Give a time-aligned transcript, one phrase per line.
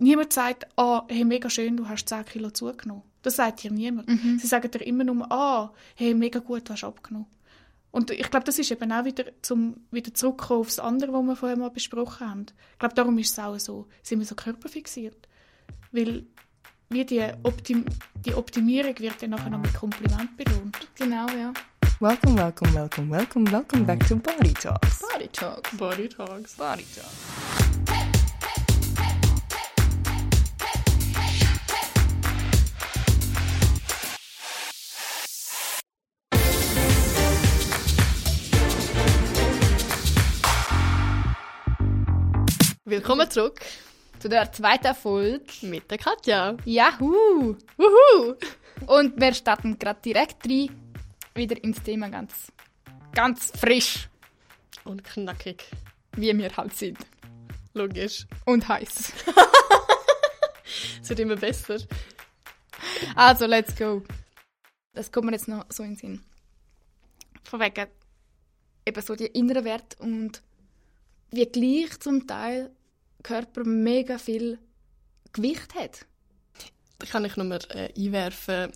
[0.00, 3.02] niemand sagt, ah, hey, mega schön, du hast 10 Kilo zugenommen.
[3.22, 4.08] Das sagt dir niemand.
[4.08, 4.38] Mhm.
[4.38, 7.28] Sie sagen dir immer nur, ah, hey, mega gut, du hast abgenommen.
[7.92, 11.22] Und ich glaube, das ist eben auch wieder, zum wieder zurückkommen auf das andere, was
[11.22, 12.46] wir vorher mal besprochen haben.
[12.72, 15.28] Ich glaube, darum ist es auch so, sind wir so körperfixiert.
[15.90, 16.24] Weil
[16.88, 17.84] wie die, Optim
[18.24, 20.76] die Optimierung wird dann nachher noch mit Kompliment belohnt.
[20.96, 21.52] Genau, ja.
[22.00, 25.02] Welcome, welcome, welcome, welcome, welcome back to Body Talks.
[25.12, 25.68] Body Talk.
[25.76, 26.56] Body Talks.
[26.56, 27.49] Body Talks.
[42.90, 43.60] Willkommen zurück
[44.18, 45.44] zu der zweiten Folge.
[45.62, 46.56] Mit der Katja.
[46.64, 47.56] Yahoo!
[47.76, 48.34] Wuhu!
[48.84, 50.70] Und wir starten gerade direkt rein,
[51.36, 52.50] wieder ins Thema ganz,
[53.12, 54.08] ganz frisch,
[54.82, 55.62] Und knackig.
[56.16, 56.98] wie wir halt sind.
[57.74, 58.26] Logisch.
[58.44, 59.12] Und heiß.
[61.00, 61.76] Es wird immer besser.
[63.14, 64.02] Also, let's go.
[64.94, 66.24] Das kommt mir jetzt noch so in den Sinn.
[67.44, 67.86] Von wegen
[68.84, 70.42] eben so die inneren Werte und
[71.30, 72.72] wie gleich zum Teil
[73.22, 74.58] Körper mega viel
[75.32, 76.06] Gewicht hat.
[76.98, 78.72] Da kann ich nochmal äh, einwerfen.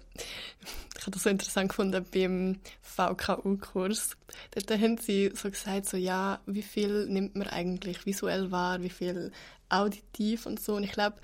[0.97, 4.17] Ich habe das so interessant gefunden beim VKU-Kurs.
[4.53, 8.89] Dort haben sie so gesagt, so, ja, wie viel nimmt man eigentlich visuell wahr, wie
[8.89, 9.31] viel
[9.69, 10.77] auditiv und so.
[10.77, 11.19] Und ich glaube,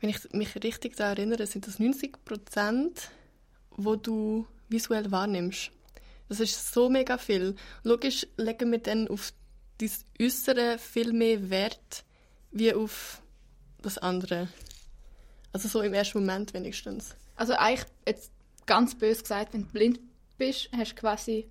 [0.00, 3.10] wenn ich mich richtig daran erinnere, sind das 90 Prozent,
[3.70, 5.70] wo du visuell wahrnimmst.
[6.28, 7.54] Das ist so mega viel.
[7.84, 9.32] Logisch legen wir dann auf
[9.78, 12.04] das Äußere viel mehr Wert
[12.52, 13.22] wie auf
[13.82, 14.48] das andere.
[15.52, 17.16] Also so im ersten Moment wenigstens.
[17.36, 18.32] Also eigentlich, jetzt
[18.66, 20.00] ganz böse gesagt, wenn du blind
[20.38, 21.48] bist, hast du quasi...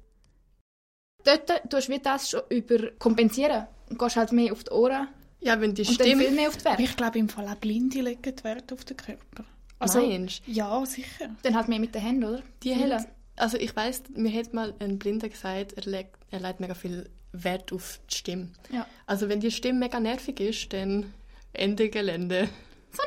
[1.24, 5.10] Dort tust du wie das schon überkompensieren und gehst halt mehr auf die Ohren
[5.42, 6.36] Ja, wenn die und dann viel Stimme...
[6.36, 6.82] mehr auf die Werte.
[6.84, 9.44] ich glaube, im Fall auch Blinde legen Wert auf den Körper.
[9.80, 11.36] Also, Also, ja, sicher.
[11.44, 12.42] Dann halt mehr mit den Händen, oder?
[12.64, 13.06] die haben,
[13.36, 17.10] also ich weiß, mir hat mal ein Blinder gesagt, er legt, er legt mega viel
[17.32, 18.50] Wert auf die Stimme.
[18.72, 18.88] Ja.
[19.06, 21.14] Also wenn die Stimme mega nervig ist, dann
[21.54, 22.50] Ende Gelände.
[22.92, 23.04] So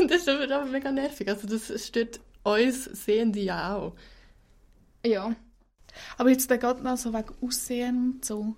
[0.08, 1.28] das ist aber mega nervig.
[1.28, 3.94] Also das stört uns Sehende ja auch.
[5.04, 5.34] Ja.
[6.16, 8.54] Aber jetzt gerade noch so wegen Aussehen und so.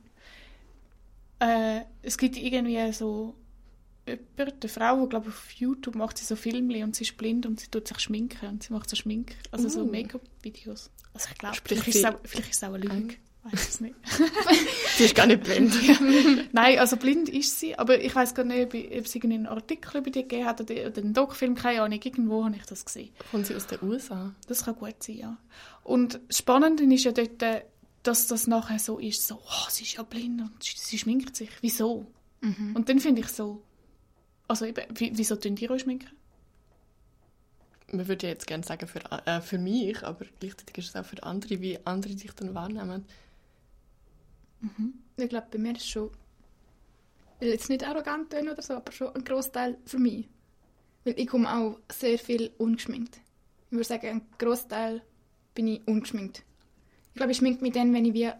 [1.39, 3.35] Äh, es gibt irgendwie so
[4.07, 7.47] jemand, eine Frau, die glaube auf YouTube macht sie so Filme und sie ist blind
[7.47, 9.91] und sie tut sich schminken und sie macht so Schmink, also so Uh.
[9.91, 10.91] Make-up-Videos.
[11.15, 13.15] Also ich glaube, vielleicht, ist es sie- auch- vielleicht ist es auch eine Lüge.
[13.43, 13.95] Weiß es nicht.
[14.97, 15.75] Sie ist gar nicht blind.
[16.53, 20.11] Nein, also blind ist sie, aber ich weiß gar nicht, ob, es irgendeinen Artikel über
[20.11, 22.01] die gegeben hat oder, einen Doc-Film, keine Ahnung.
[22.03, 23.11] Irgendwo habe ich das gesehen.
[23.31, 24.35] Kommt sie aus den USA?
[24.47, 25.39] Das kann gut sein, ja.
[25.85, 27.43] Und das Spannende ist ja dort,
[28.03, 31.51] dass das nachher so ist, so, oh, sie ist ja blind und sie, schminkt sich.
[31.63, 32.07] Wieso?
[32.43, 33.63] Und dann finde ich so,
[34.49, 36.11] also eben, wie, wieso tun die euch schminken?
[37.93, 41.05] Man würde ja jetzt gerne sagen für, äh, für mich, aber gleichzeitig ist es auch
[41.05, 43.05] für andere, wie andere dich dann wahrnehmen.
[45.17, 46.11] Ich glaube, bei mir ist schon,
[47.37, 50.29] ich will jetzt nicht arrogant tun oder so, aber schon ein Großteil für mich.
[51.05, 53.21] Weil ich komme auch sehr viel ungeschminkt.
[53.67, 55.03] Ich würde sagen, ein Großteil
[55.55, 56.43] bin ich ungeschminkt.
[57.09, 58.31] Ich glaube, ich schminke mich dann, wenn ich wie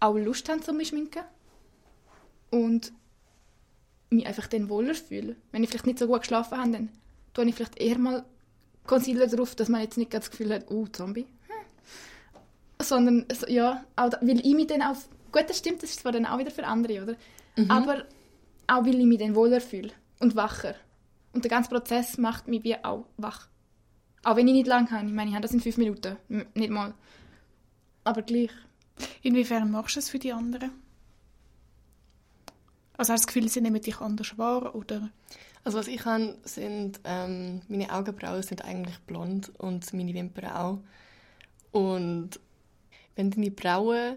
[0.00, 1.24] auch Lust habe, zu mich schminken.
[2.50, 2.92] Und
[4.10, 5.36] mich einfach dann wohler fühle.
[5.50, 6.88] Wenn ich vielleicht nicht so gut geschlafen habe, dann
[7.34, 8.24] tue ich vielleicht eher mal
[8.86, 11.26] Concealer drauf, dass man jetzt nicht das Gefühl hat, oh, Zombie.
[12.80, 14.96] sondern so, ja, auch da, weil ich mich dann auch,
[15.36, 17.16] gut, das stimmt, das ist zwar dann auch wieder für andere, oder?
[17.68, 18.04] Aber
[18.66, 20.74] auch weil ich mich dann wohler fühle und wacher.
[21.32, 23.48] Und der ganze Prozess macht mich wie auch wach.
[24.24, 26.46] Auch wenn ich nicht lange habe, ich meine, ich habe das in fünf Minuten, M-
[26.54, 26.94] nicht mal.
[28.04, 28.50] Aber gleich.
[29.22, 30.70] Inwiefern machst du es für die anderen?
[32.96, 35.10] Also hast du das Gefühl, sie nehmen dich anders wahr, oder?
[35.64, 40.78] Also was ich habe, sind ähm, meine Augenbrauen sind eigentlich blond und meine Wimpern auch.
[41.72, 42.40] Und
[43.16, 44.16] wenn deine Brauen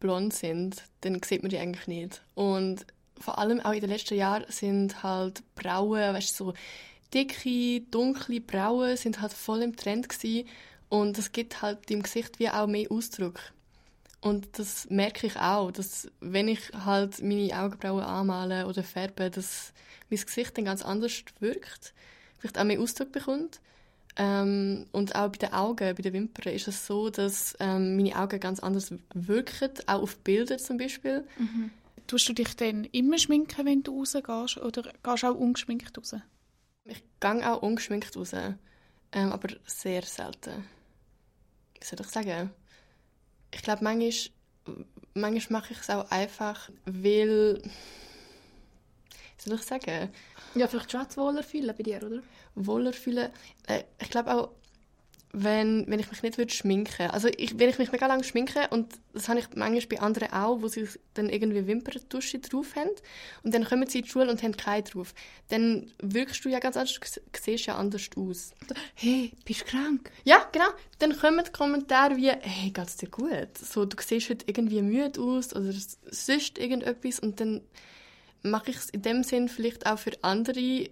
[0.00, 2.22] blond sind, dann sieht man die eigentlich nicht.
[2.34, 2.84] Und
[3.18, 6.54] vor allem auch in den letzten Jahren sind halt Brauen, weißt du, so
[7.12, 10.48] dicke, dunkle Brauen sind halt voll im Trend gewesen.
[10.88, 13.40] Und das gibt halt dem Gesicht wie auch mehr Ausdruck.
[14.20, 19.72] Und das merke ich auch, dass wenn ich halt meine Augenbrauen anmale oder färbe, dass
[20.10, 21.94] mein Gesicht dann ganz anders wirkt,
[22.38, 23.60] vielleicht auch mehr Ausdruck bekommt.
[24.22, 28.14] Ähm, und auch bei den Augen, bei den Wimpern ist es so, dass ähm, meine
[28.16, 31.26] Augen ganz anders wirken, auch auf Bilder zum Beispiel.
[32.06, 36.16] Tust du dich dann immer schminken, wenn du rausgehst, oder gehst du auch ungeschminkt raus?
[36.84, 40.64] Ich gehe auch ungeschminkt raus, ähm, aber sehr selten.
[41.80, 42.50] Wie soll ich sagen?
[43.54, 44.34] Ich glaube, manchmal,
[45.14, 47.62] manchmal mache ich es auch einfach, weil
[49.48, 50.10] soll ich sagen,
[50.54, 52.20] Ja, vielleicht schon das wohler fühlen bei dir, oder?
[52.54, 53.30] wohler fühlen.
[53.66, 54.50] Äh, ich glaube auch,
[55.32, 58.66] wenn, wenn ich mich nicht würde schminken also ich, wenn ich mich mega lange schminke
[58.70, 62.90] und das habe ich manchmal bei anderen auch, wo sie dann irgendwie Wimperntusche drauf haben
[63.44, 65.14] und dann kommen sie in die Schule und haben keine drauf,
[65.48, 68.50] dann wirkst du ja ganz anders, du siehst ja anders aus.
[68.94, 70.10] Hey, bist du krank?
[70.24, 70.66] Ja, genau.
[70.98, 73.56] Dann kommen die Kommentare wie, hey, geht's dir gut?
[73.56, 75.72] So, du siehst heute irgendwie müde aus oder
[76.10, 77.60] sonst irgendetwas und dann
[78.42, 80.88] mache ich es in dem Sinn vielleicht auch für andere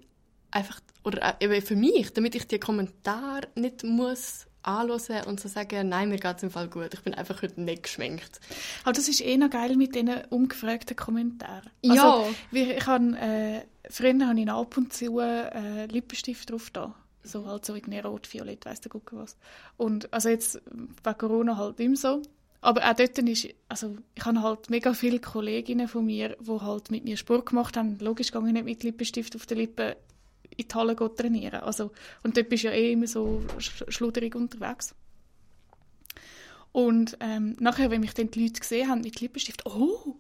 [0.50, 5.48] einfach, oder auch eben für mich, damit ich die Kommentare nicht muss anhören und so
[5.48, 8.40] sagen, nein, mir geht's im Fall gut, ich bin einfach heute nicht geschminkt.
[8.82, 11.70] Aber das ist eh noch geil mit diesen umgefragten Kommentaren.
[11.82, 12.18] Ja.
[12.18, 16.94] Also, ich habe, äh, früher habe ich ab und zu äh, Lippenstift drauf da.
[17.22, 19.36] So halt so irgendwie rot, violett, weiss der Gucke was.
[19.76, 20.60] Und also jetzt
[21.02, 22.22] bei Corona halt immer so.
[22.60, 26.90] Aber auch dort ist, also ich habe halt mega viele Kolleginnen von mir, die halt
[26.90, 27.98] mit mir Sport gemacht haben.
[28.00, 29.94] Logisch gehe ich nicht mit Lippenstift auf den Lippen
[30.56, 31.60] in die Halle trainieren.
[31.60, 31.92] Also,
[32.24, 34.94] und dort bist du ja eh immer so sch schluderig unterwegs.
[36.72, 40.16] Und ähm, nachher, wenn mich dann die Leute gesehen haben mit Lippenstift, oh,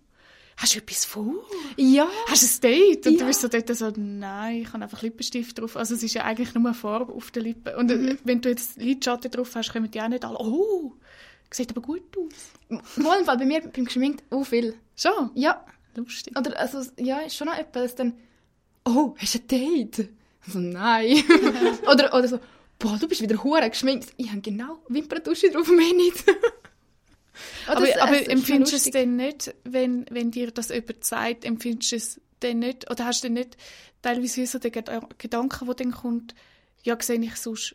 [0.56, 1.34] hast du etwas vor?
[1.76, 2.08] Ja.
[2.28, 3.06] Hast du ein Date?
[3.06, 3.18] Und Ja.
[3.20, 5.76] du bist so dort so, nein, ich habe einfach Lippenstift drauf.
[5.76, 7.74] Also es ist ja eigentlich nur eine Farbe auf den Lippen.
[7.74, 10.94] Und äh, wenn du jetzt Lidschatten drauf hast, kommen die auch nicht alle, oh,
[11.50, 12.80] sieht aber gut aus.
[12.96, 14.74] Wohl bei mir beim Geschminkt auch viel.
[14.96, 15.30] Schon?
[15.34, 15.64] Ja.
[15.94, 16.38] Lustig.
[16.38, 18.14] Oder, also, ja, ist schon noch etwas, dass dann,
[18.84, 20.08] oh, hast du ein Date?
[20.46, 21.24] Also, nein.
[21.90, 22.38] oder, oder so,
[22.78, 24.10] boah, du bist wieder hure geschminkt.
[24.16, 26.24] Ich habe genau Wimperntusche drauf, mehr nicht.
[26.28, 26.32] Oh,
[27.72, 31.92] aber das- aber empfindest du es denn nicht, wenn, wenn dir das jemand sagt, empfindest
[31.92, 33.56] du es denn nicht, oder hast du denn nicht
[34.02, 36.34] teilweise so den Geda- Gedanken, der dann kommt,
[36.84, 37.74] ja, sehe ich sonst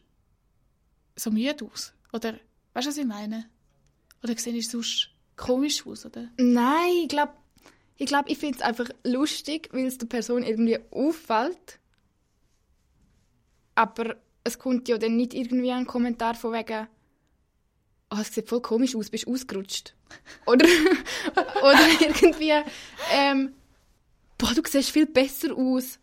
[1.18, 1.94] so müde aus?
[2.14, 2.36] Oder,
[2.74, 3.50] weißt du, was ich meine?
[4.24, 6.30] Oder sehe ich sonst komisch aus, oder?
[6.38, 7.34] Nein, ich glaube,
[7.98, 11.80] ich, glaub, ich finde es einfach lustig, weil es der Person irgendwie auffällt.
[13.76, 16.88] Aber es kommt ja dann nicht irgendwie ein Kommentar von wegen,
[18.12, 19.96] oh, es sieht voll komisch aus, bist du ausgerutscht.
[20.46, 20.68] Oder,
[21.36, 22.54] oder irgendwie,
[23.12, 23.54] ähm,
[24.38, 25.98] boah, du siehst viel besser aus.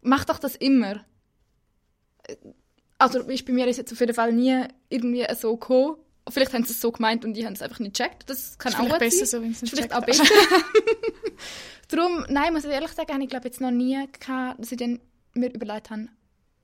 [0.00, 1.04] Mach doch das immer.
[2.98, 5.98] Also ist bei mir ist jetzt auf jeden Fall nie irgendwie so gekommen.
[6.30, 8.28] Vielleicht haben sie es so gemeint und die haben es einfach nicht gecheckt.
[8.28, 9.40] Das kann Ist auch besser sein.
[9.40, 10.24] so, wenn es Ist vielleicht auch besser.
[11.88, 14.78] Darum, nein, muss ich ehrlich sagen, habe ich glaube jetzt noch nie gehabt, dass ich
[14.78, 15.00] dann
[15.34, 16.08] mir überlegt habe,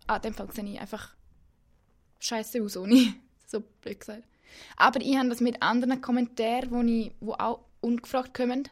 [0.06, 1.14] ah, dem Fall sehe ich einfach
[2.20, 3.14] scheiße aus, ohne,
[3.46, 4.24] so blöd gesagt.
[4.76, 8.68] Aber ich habe das mit anderen Kommentaren, wo, ich, wo auch ungefragt kommen,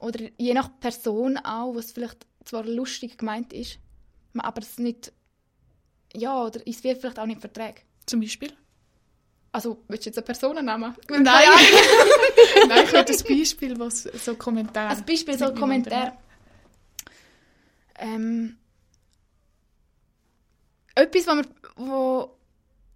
[0.00, 3.78] oder je nach Person auch, was vielleicht zwar lustig gemeint ist,
[4.36, 5.12] aber es nicht,
[6.14, 7.84] ja, oder es wird vielleicht auch nicht verträgt.
[8.06, 8.52] Zum Beispiel?
[9.54, 10.96] Also, willst du jetzt eine Personennamen?
[11.08, 11.22] Nein.
[12.68, 13.06] Nein, ich will ein
[13.38, 14.88] Beispiel, was so Kommentare.
[14.88, 16.18] Als Beispiel so Kommentar.
[17.96, 18.56] Ähm,
[20.96, 21.44] etwas, was, mir,
[21.76, 22.36] wo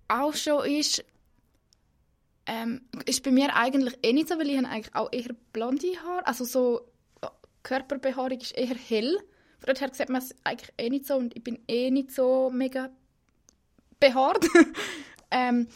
[0.09, 1.05] auch schon ist,
[2.47, 5.97] ähm, ist bei mir eigentlich eh nicht so, weil ich habe eigentlich auch eher blonde
[6.03, 6.27] Haare.
[6.27, 6.81] Also so
[7.63, 9.17] Körperbehaarung ist eher hell.
[9.61, 12.51] Von daher sieht man es eigentlich eh nicht so und ich bin eh nicht so
[12.51, 12.91] mega
[14.01, 14.45] behaart.
[15.31, 15.69] ähm,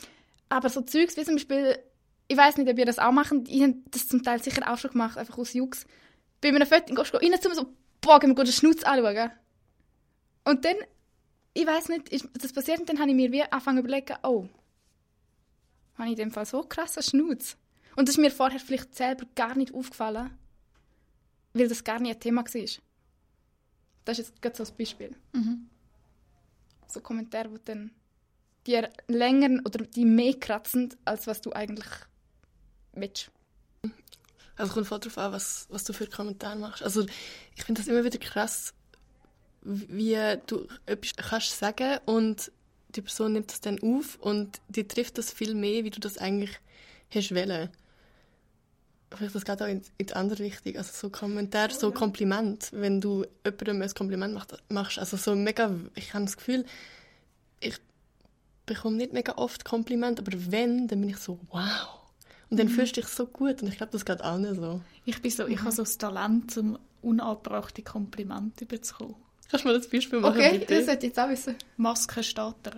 [0.53, 1.79] aber so Zeugs wie zum Beispiel,
[2.29, 4.79] ich weiß nicht, ob ihr das auch macht, ich habe das zum Teil sicher auch
[4.79, 5.87] schon gemacht, einfach aus Jux.
[6.41, 9.31] Bei einem Foto gehst du rein zu mir so, boah, gehen wir den Schnutz anschauen.
[10.45, 10.77] Und dann,
[11.55, 14.17] ich weiß nicht, ist das passiert und dann habe ich mir wie angefangen zu überlegen,
[14.25, 14.49] oh,
[15.95, 17.57] habe ich in dem Fall so krassen Schnutz?
[17.97, 20.31] Und das ist mir vorher vielleicht selber gar nicht aufgefallen,
[21.55, 22.63] weil das gar nicht ein Thema war.
[24.05, 25.17] Das ist jetzt gerade so ein Beispiel.
[25.33, 25.69] Mhm.
[26.89, 27.91] So Kommentare, die dann
[28.67, 31.89] dir länger oder die mehr kratzen, als was du eigentlich
[32.93, 33.31] willst.
[34.57, 36.83] Also kommt voll darauf an, was, was du für Kommentare machst.
[36.83, 37.07] Also
[37.57, 38.75] ich finde das immer wieder krass,
[39.63, 40.17] wie
[40.47, 42.53] du etwas kannst sagen und
[42.95, 46.19] die Person nimmt das dann auf und die trifft das viel mehr, wie du das
[46.19, 46.51] eigentlich
[47.11, 47.71] hast wollen.
[49.15, 50.77] Vielleicht das geht auch in, in die andere Richtung.
[50.77, 54.99] Also so Kommentar, so Kompliment, wenn du jemandem ein Kompliment macht, machst.
[54.99, 56.65] Also so mega, ich habe das Gefühl,
[57.61, 57.79] ich
[58.75, 62.01] bekomme nicht mega oft Kompliment, aber wenn, dann bin ich so, wow.
[62.51, 64.81] Und dann fühlst du dich so gut und ich glaube, das geht allen so.
[65.05, 69.17] Ich, bin so, ich habe so das Talent, um unabbrachte Komplimente überzukommen.
[69.51, 70.77] Kannst du mir das Beispiel machen, Okay, bitte?
[70.77, 71.57] das sollte jetzt auch wissen.
[71.77, 72.73] Maske steht da.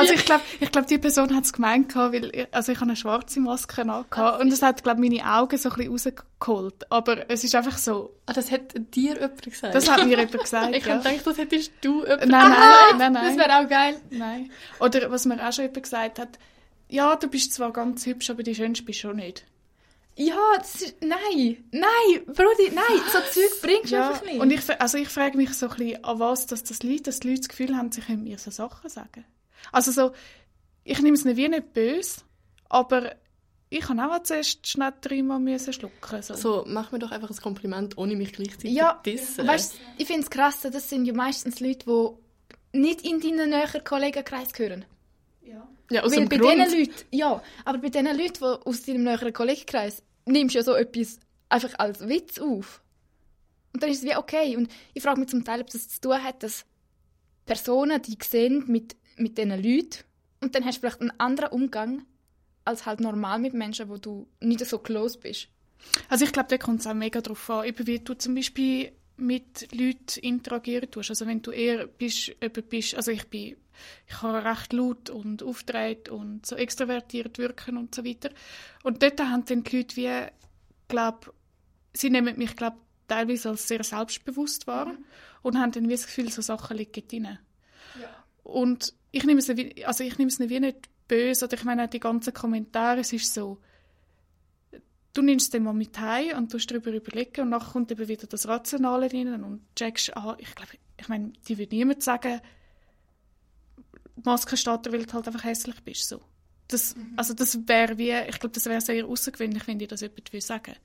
[0.00, 2.78] Also ich glaube, ich glaub, die Person hat es gemeint, gehabt, weil ich, also ich
[2.78, 5.92] habe eine schwarze Maske angehabt und das hat, glaube meine Augen so ein bisschen
[6.38, 6.90] rausgeholt.
[6.90, 9.74] Aber es ist einfach so, Ah, das hat dir jemand gesagt?
[9.74, 10.74] das hat mir jemand gesagt.
[10.74, 10.94] ich ja.
[10.94, 13.36] habe gedacht, das hättest du jemand Nein, nein, nein, nein.
[13.36, 14.00] Das wäre auch geil.
[14.10, 14.50] Nein.
[14.80, 16.38] Oder was mir auch schon jemand gesagt hat,
[16.88, 19.44] ja, du bist zwar ganz hübsch, aber die schönste bist du schon nicht.
[20.16, 24.40] Ja, das ist, nein, nein, Brudi, nein, so Zeug bringst du Ja, einfach nicht.
[24.40, 27.20] und ich, also ich frage mich so ein bisschen, an was dass das liegt, dass
[27.20, 29.24] die Leute das Gefühl haben, sie können mir so Sachen sagen.
[29.72, 30.12] Also so,
[30.84, 32.22] ich nehme es nicht wie nicht böse,
[32.68, 33.14] aber
[33.68, 36.22] ich habe auch zuerst schnell dreimal müssen schlucken.
[36.22, 36.34] So.
[36.34, 39.46] So, mach mir doch einfach ein Kompliment, ohne mich gleichzeitig ja, zu dissen.
[39.46, 43.84] weißt, ich finde es krass, das sind ja meistens Leute, die nicht in deinen näheren
[43.84, 44.84] Kollegenkreis gehören.
[45.90, 46.58] ja, aus Weil bei Grund.
[46.64, 50.64] diesen Leuten, ja, aber bei diesen Leuten, die aus deinem näheren Kollegenkreis, nimmst du ja
[50.64, 52.82] so etwas einfach als Witz auf.
[53.72, 54.56] Und dann ist es wie okay.
[54.56, 56.64] Und ich frage mich zum Teil, ob das zu tun hat, dass
[57.46, 60.04] Personen, die sehen mit, mit diesen Leuten
[60.40, 62.06] und dann hast du vielleicht einen anderen Umgang
[62.64, 65.48] als halt normal mit Menschen, wo du nicht so close bist.
[66.08, 68.92] Also ich glaube, da kommt es auch mega drauf an, eben wie du zum Beispiel
[69.16, 71.10] mit Leuten interagieren tust.
[71.10, 72.32] Also wenn du eher bist,
[72.68, 73.56] bist, also ich bin,
[74.06, 78.30] ich kann recht laut und auftreten und so extrovertiert wirken und so weiter.
[78.82, 80.26] Und dort haben dann die Leute wie,
[80.88, 81.34] glaub,
[81.94, 82.76] sie nehmen mich, glaube
[83.08, 84.94] teilweise als sehr selbstbewusst wahr
[85.42, 87.38] und haben dann wie das Gefühl, so Sachen liegen drin.
[88.44, 91.64] Und ich nehme es, nicht also ich nehme es nicht wie nicht böse, oder ich
[91.64, 93.58] meine auch die ganzen Kommentare, es ist so,
[95.12, 98.06] du nimmst es dann mal mit heim und tust darüber überlegen und nachher kommt eben
[98.06, 102.40] wieder das Rationale rein und checkst, ah, ich glaube, ich meine, die würde niemand sagen,
[104.22, 106.20] Maske steht weil du halt einfach hässlich bist, so.
[106.68, 110.32] Das, Also das wäre wie, ich glaube, das wäre sehr außergewöhnlich, wenn dir das jemand
[110.32, 110.76] will sagen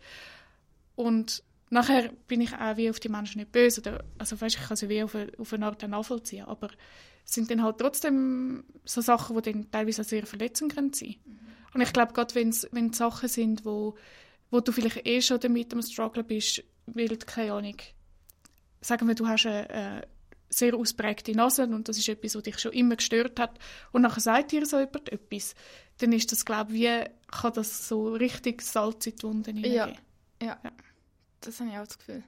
[0.95, 4.67] Und nachher bin ich auch wie auf die Menschen nicht böse, oder, also weißt, ich
[4.67, 6.69] kann sie wie auf eine, auf eine Art nachvollziehen, aber
[7.25, 11.15] es sind dann halt trotzdem so Sachen, die dann teilweise auch sehr verletzend können sein
[11.73, 13.95] Und ich glaube, gerade wenn es Sachen sind, wo,
[14.51, 17.77] wo du vielleicht eh schon damit am Struggle bist, weil keine Ahnung,
[18.81, 20.01] sagen wir, du hast eine, äh,
[20.49, 23.57] sehr ausprägte Nase und das ist etwas, was dich schon immer gestört hat
[23.91, 25.55] und nachher sagt dir so jemand etwas,
[25.97, 29.85] dann ist das, glaube ich, wie, kann das so richtig Salz in die Wunden Ja.
[29.85, 30.05] hineingeben.
[30.41, 30.59] Ja,
[31.45, 32.23] das habe ich auch das Gefühl.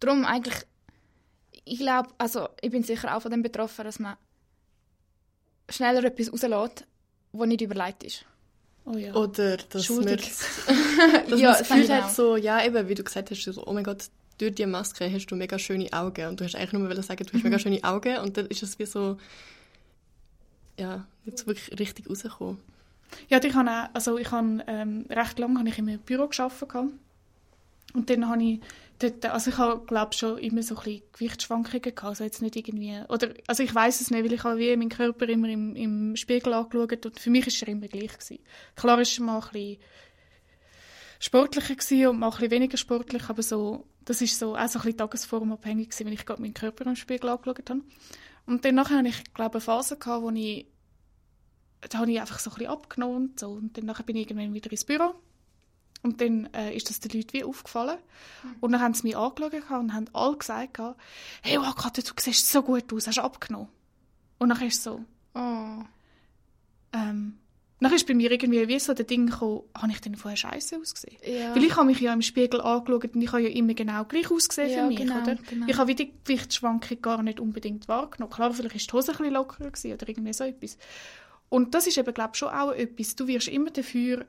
[0.00, 0.54] Darum eigentlich,
[1.64, 4.16] ich glaube, also ich bin sicher auch von dem betroffen, dass man
[5.68, 6.86] schneller etwas rauslässt,
[7.32, 8.24] was nicht überlegt ist.
[8.86, 9.14] Oh ja.
[9.14, 10.20] Oder dass man, Schuldig.
[11.28, 12.08] dass Ja, man das Gefühl hat, auch.
[12.10, 14.08] so, ja, eben, wie du gesagt hast, so, oh mein Gott,
[14.38, 16.28] durch die Maske hast du mega schöne Augen.
[16.28, 18.16] Und du hast eigentlich nur wollen sagen, du hast mega schöne Augen.
[18.18, 19.18] Und dann ist es wie so,
[20.78, 22.58] ja, nicht so wirklich richtig rausgekommen.
[23.28, 26.26] Ja, ich habe auch, also ich habe ähm, recht lange habe ich in einem Büro
[26.28, 26.94] gearbeitet.
[27.92, 28.60] Und dann habe ich
[28.98, 32.56] dort, also ich habe, glaube schon immer so ein bisschen Gewichtsschwankungen gehabt, also jetzt nicht
[32.56, 35.74] irgendwie, oder, also ich weiß es nicht, weil ich habe wie meinen Körper immer im,
[35.74, 38.38] im Spiegel angeschaut und für mich ist er immer gleich gewesen.
[38.76, 39.78] Klar ist er mal ein bisschen
[41.18, 44.78] sportlicher gewesen und mal ein bisschen weniger sportlich, aber so, das ist so, auch so
[44.78, 47.82] ein bisschen tagesformabhängig gewesen, wenn ich gerade meinen Körper im Spiegel angeschaut habe.
[48.46, 50.66] Und dann nachher habe ich, glaube eine Phase gehabt, wo ich
[51.88, 53.50] da habe ich einfach so ein bisschen abgenommen und so.
[53.50, 55.14] Und dann nachher bin ich irgendwann wieder ins Büro.
[56.02, 57.98] Und dann äh, ist das den Leuten wie aufgefallen.
[58.60, 60.78] Und dann haben sie mich angeschaut und haben alle gesagt,
[61.42, 63.68] hey, Wakata, du siehst so gut aus, hast du abgenommen.
[64.38, 65.04] Und dann ist es so,
[65.34, 65.84] Oh.
[66.92, 67.36] ähm,
[67.82, 70.76] dann ist bei mir irgendwie wie so der Ding gekommen, habe ich denn vorher scheiße
[70.78, 71.16] ausgesehen?
[71.24, 71.54] Ja.
[71.54, 74.30] Weil ich habe mich ja im Spiegel angeschaut und ich habe ja immer genau gleich
[74.30, 75.36] ausgesehen Ja, für mich, genau, oder?
[75.48, 75.66] genau.
[75.66, 78.32] Ich habe wie die Gewichtsschwankung gar nicht unbedingt wahrgenommen.
[78.32, 80.76] Klar, vielleicht war die Hose ein bisschen lockerer gewesen oder irgendwie so etwas.
[81.48, 83.16] Und das ist eben, glaube ich, schon auch etwas.
[83.16, 84.26] Du wirst immer dafür,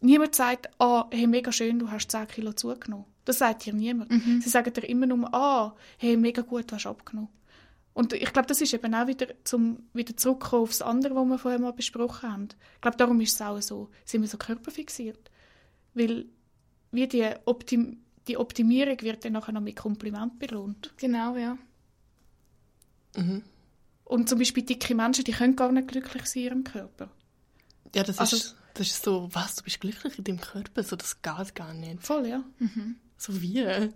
[0.00, 3.04] niemand sagt, ah, hey, mega schön, du hast 10 Kilo zugenommen.
[3.24, 4.10] Das sagt dir niemand.
[4.10, 4.40] Mhm.
[4.42, 7.30] Sie sagen dir immer nur, ah, hey, mega gut, du hast abgenommen.
[7.92, 11.26] Und ich glaube, das ist eben auch wieder, zum wieder zurückkommen auf das andere, was
[11.26, 12.48] wir vorher mal besprochen haben.
[12.76, 15.30] Ich glaube, darum ist es auch so, sind wir so körperfixiert.
[15.94, 16.26] Weil
[16.92, 20.92] wie die, Optim die Optimierung wird dann nachher noch mit Kompliment belohnt.
[20.98, 21.58] Genau, ja.
[23.16, 23.42] Mhm.
[24.04, 27.10] Und zum Beispiel dicke Menschen, die können gar nicht glücklich sein in ihrem Körper.
[27.94, 30.82] Ja, das, Also- ist, das ist so, was, du bist glücklich in deinem Körper?
[30.82, 32.02] So, das geht gar nicht.
[32.02, 32.42] Voll, ja.
[33.16, 33.64] So wie?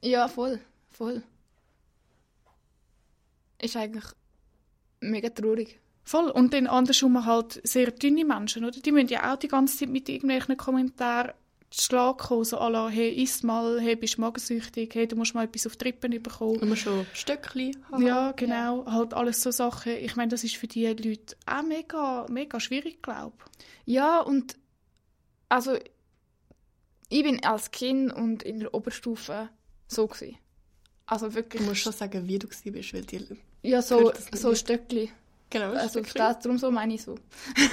[0.00, 0.60] Ja, voll.
[0.90, 1.24] Voll.
[3.60, 4.04] Ist eigentlich
[5.00, 5.80] mega traurig.
[6.04, 6.30] Voll.
[6.30, 8.78] Und dann andersrum halt sehr dünne Menschen, oder?
[8.78, 11.32] Die müssen ja auch die ganze Zeit mit irgendwelchen Kommentaren
[11.70, 15.44] Schlag kommen, so à la, hey, iss mal, hey, bist magensüchtig, hey, du musst mal
[15.44, 16.60] etwas auf die Rippen bekommen.
[16.60, 18.06] Immer schon Stöckli haben.
[18.06, 18.86] Ja, genau.
[18.86, 19.92] Halt alles so Sachen.
[19.96, 23.36] Ich meine, das ist für die Leute auch mega, mega schwierig, glaube
[23.84, 24.56] Ja, und
[25.50, 25.76] also
[27.10, 29.50] ich bin als Kind und in der Oberstufe
[29.88, 30.36] so gewesen.
[31.04, 31.62] Also wirklich.
[31.62, 33.26] Du musst schon sagen, wie du gewesen bist, weil die...
[33.62, 34.54] ja, so, so.
[34.54, 35.10] Stöckli.
[35.50, 36.18] Genau, Also Stöckli.
[36.18, 37.18] das, darum so meine ich so.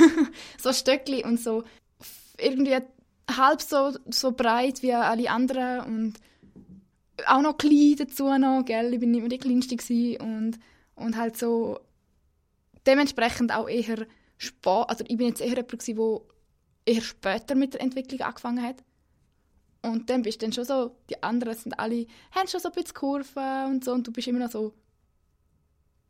[0.61, 1.63] so Stöckli und so
[2.37, 2.77] irgendwie
[3.29, 6.13] halb so, so breit wie alle anderen und
[7.27, 8.93] auch noch klein dazu noch, gell?
[8.93, 9.77] Ich bin nicht mehr die Kleinste
[10.19, 10.59] und,
[10.95, 11.79] und halt so
[12.85, 14.05] dementsprechend auch eher
[14.37, 16.27] spät, also ich bin jetzt eher jemand wo
[16.85, 18.83] eher später mit der Entwicklung angefangen hat.
[19.81, 22.73] Und dann bist du dann schon so, die anderen sind alle, haben schon so ein
[22.73, 24.73] bisschen Kurven und so und du bist immer noch so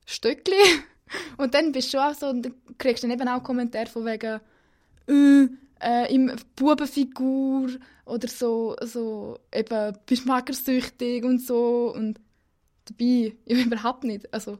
[0.05, 0.55] Stöckli.
[1.37, 4.05] Und dann bist du auch so, und dann kriegst du dann eben auch Kommentare von
[4.05, 4.41] wegen,
[5.07, 5.47] äh,
[5.81, 7.69] äh, im Bubenfigur
[8.05, 12.19] oder so, so eben, bist magersüchtig und so und
[12.85, 14.33] dabei, ja, überhaupt nicht.
[14.33, 14.57] Also,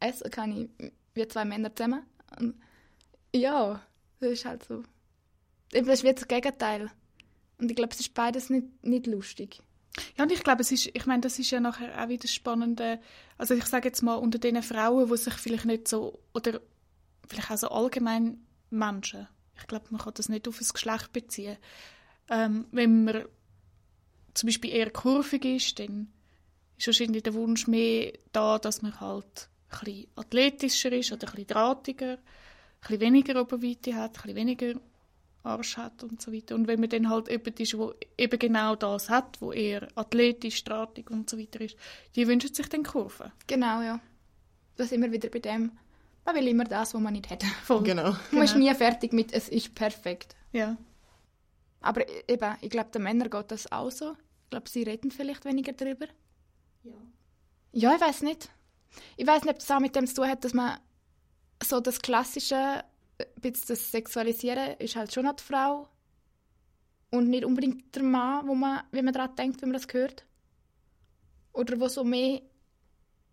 [0.00, 2.02] essen kann ich wie zwei Männer zusammen.
[2.38, 2.54] Und
[3.34, 3.82] ja,
[4.20, 4.82] das ist halt so.
[5.72, 6.90] Eben, das ist wie das Gegenteil.
[7.58, 9.60] Und ich glaube, es ist beides nicht, nicht lustig.
[10.16, 13.00] Ja, und ich glaube, es ist, ich meine, das ist ja nachher auch wieder Spannende,
[13.36, 16.60] also ich sage jetzt mal, unter den Frauen, die sich vielleicht nicht so, oder
[17.26, 19.26] vielleicht auch so allgemein Menschen,
[19.58, 21.56] ich glaube, man kann das nicht auf das Geschlecht beziehen.
[22.30, 23.24] Ähm, wenn man
[24.34, 26.12] zum Beispiel eher kurvig ist, dann
[26.76, 32.18] ist wahrscheinlich der Wunsch mehr da, dass man halt ein athletischer ist oder ein drahtiger,
[32.88, 34.74] ein weniger Oberweite hat, ein weniger
[35.42, 36.54] Arsch hat und so weiter.
[36.54, 40.62] Und wenn man dann halt jemand ist, der eben genau das hat, wo eher athletisch,
[40.64, 41.76] drahtig und so weiter ist,
[42.14, 43.32] die wünschen sich dann Kurven.
[43.46, 44.00] Genau, ja.
[44.76, 45.72] Da sind wir wieder bei dem,
[46.28, 47.42] man will immer das, was man nicht hat.
[47.64, 47.82] Voll.
[47.82, 48.16] Genau.
[48.30, 50.36] Man ist nie fertig mit «es ist perfekt».
[50.52, 50.76] Ja.
[51.80, 54.12] Aber eben, ich glaube, den Männern geht das auch so.
[54.44, 56.06] Ich glaube, sie reden vielleicht weniger darüber.
[56.82, 56.92] Ja.
[57.72, 58.48] Ja, ich weiß nicht.
[59.16, 60.78] Ich weiß nicht, ob das auch mit dem zu tun hat, dass man
[61.62, 62.82] so das klassische,
[63.18, 65.88] äh, das Sexualisieren ist halt schon noch die Frau
[67.10, 70.24] und nicht unbedingt der Mann, wo man, wie man daran denkt, wenn man das hört.
[71.52, 72.40] Oder wo so mehr,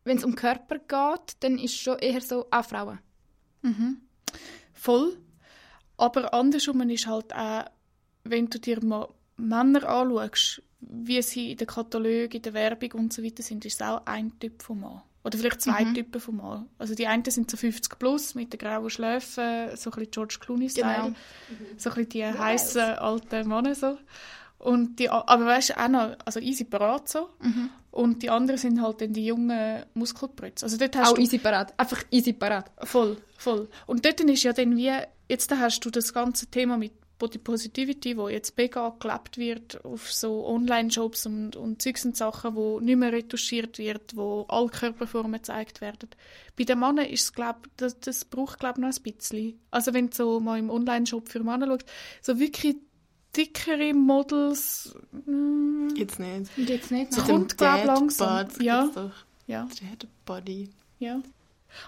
[0.05, 2.99] wenn es um Körper geht, dann ist es schon eher so auch Frauen.
[4.73, 5.17] Voll.
[5.97, 7.65] Aber andersrum ist halt auch,
[8.23, 13.13] wenn du dir mal Männer anschaust, wie sie in den Katalogen, in der Werbung und
[13.13, 15.01] so weiter sind, ist es auch ein Typ von Mann.
[15.23, 16.69] Oder vielleicht zwei Typen von Mann.
[16.77, 20.37] Also die einen sind so 50 plus mit den grauen Schläfen, so ein bisschen George
[20.39, 20.85] Clooney-Style.
[20.85, 21.15] Genau.
[21.77, 23.97] So ein bisschen die heißen alten Männer so.
[24.65, 27.29] Und die, aber weißt du, auch noch, also easy parat so.
[27.91, 30.65] Und die anderen sind halt dann die jungen Muskelbrütze.
[30.65, 31.71] Also dort hast Auch du easy parat.
[31.77, 32.71] Einfach easy parat.
[32.79, 33.69] Voll, voll.
[33.85, 34.91] Und dort ist ja dann wie,
[35.29, 40.11] jetzt hast du das ganze Thema mit Body Positivity, wo jetzt mega gelebt wird auf
[40.11, 45.33] so Online-Shops und, und Zeugs und Sachen, wo nicht mehr retuschiert wird, wo alle Körperformen
[45.33, 46.09] gezeigt werden.
[46.57, 49.59] Bei den Männern ist es, glaub, das, das braucht, glaube noch ein bisschen.
[49.71, 51.85] Also wenn du so mal im Online-Shop für Männer schaust,
[52.21, 52.77] so wirklich
[53.35, 54.95] dickere Models,
[55.25, 56.55] mm, Jetzt nicht.
[56.55, 57.11] Geht's nicht?
[57.11, 57.25] Noch?
[57.25, 58.47] kommt- Dem glaub, Dad langsam.
[58.47, 58.89] Bod Ja.
[59.47, 60.69] ja, Dad Body.
[60.99, 61.21] ja.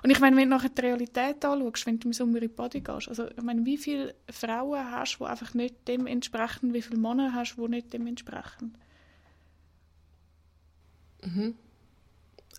[0.03, 2.47] Und ich meine, wenn du nachher die Realität anschaust, wenn du im Sommer in die
[2.49, 6.73] Body gehst, also ich meine, wie viele Frauen hast du, die einfach nicht dem entsprechen,
[6.73, 8.75] wie viele Männer hast du, die nicht dem entsprechen?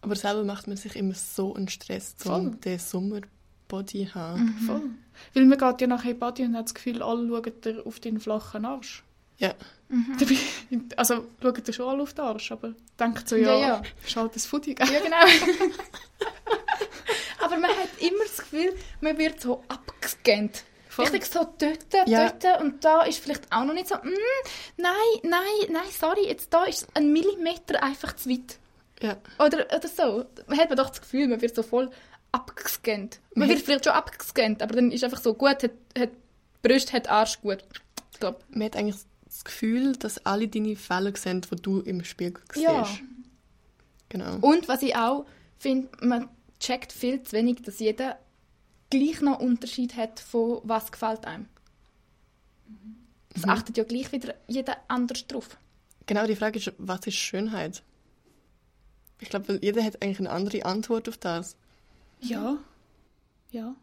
[0.00, 3.28] Aber selber macht man sich immer so einen Stress, um den Sommerbody
[3.68, 4.54] zu haben.
[4.66, 4.82] Voll.
[5.34, 8.00] Weil man geht ja nachher in Body und hat das Gefühl, alle schauen dir auf
[8.00, 9.02] deinen flachen Arsch.
[9.38, 9.54] Ja.
[10.18, 10.36] Dabei-
[10.96, 13.82] Also schauen dir schon alle auf den Arsch, aber denkt so, ja, Ja, ja.
[14.06, 14.74] ist halt das Footy.
[14.78, 15.16] Ja, genau.
[17.40, 20.64] Aber man hat immer das Gefühl, man wird so abgescannt.
[20.88, 21.04] Voll.
[21.06, 22.30] Richtig so dort, Ja.
[22.30, 24.08] dort und da ist vielleicht auch noch nicht so, mm,
[24.78, 28.58] nein, nein, nein, sorry, jetzt da ist ein Millimeter einfach zu weit.
[29.00, 29.16] Ja.
[29.38, 30.24] Oder, oder so.
[30.48, 31.88] Man hat man doch das Gefühl, man wird so voll
[32.32, 33.20] abgescannt.
[33.34, 36.10] Man Man wird vielleicht schon abgescannt, aber dann ist einfach so, gut, hat, hat
[36.62, 37.64] Brust, hat Arsch, gut.
[38.12, 42.42] Ich Man hat eigentlich das Gefühl, dass alle deine Fälle sehen, die du im Spiegel
[42.52, 42.64] siehst.
[42.64, 42.88] Ja.
[44.08, 44.38] Genau.
[44.40, 45.26] Und was ich auch
[45.58, 46.28] finde, man
[46.60, 48.18] checkt viel zu wenig, dass jeder
[48.90, 51.46] gleich noch Unterschied hat von was gefällt einem.
[53.34, 55.58] Es achtet ja gleich wieder jeder anders drauf.
[56.06, 57.82] Genau, die Frage ist, was ist Schönheit?
[59.20, 61.56] Ich glaube, jeder hat eigentlich eine andere Antwort auf das.
[62.20, 62.58] Ja,
[63.50, 63.74] ja.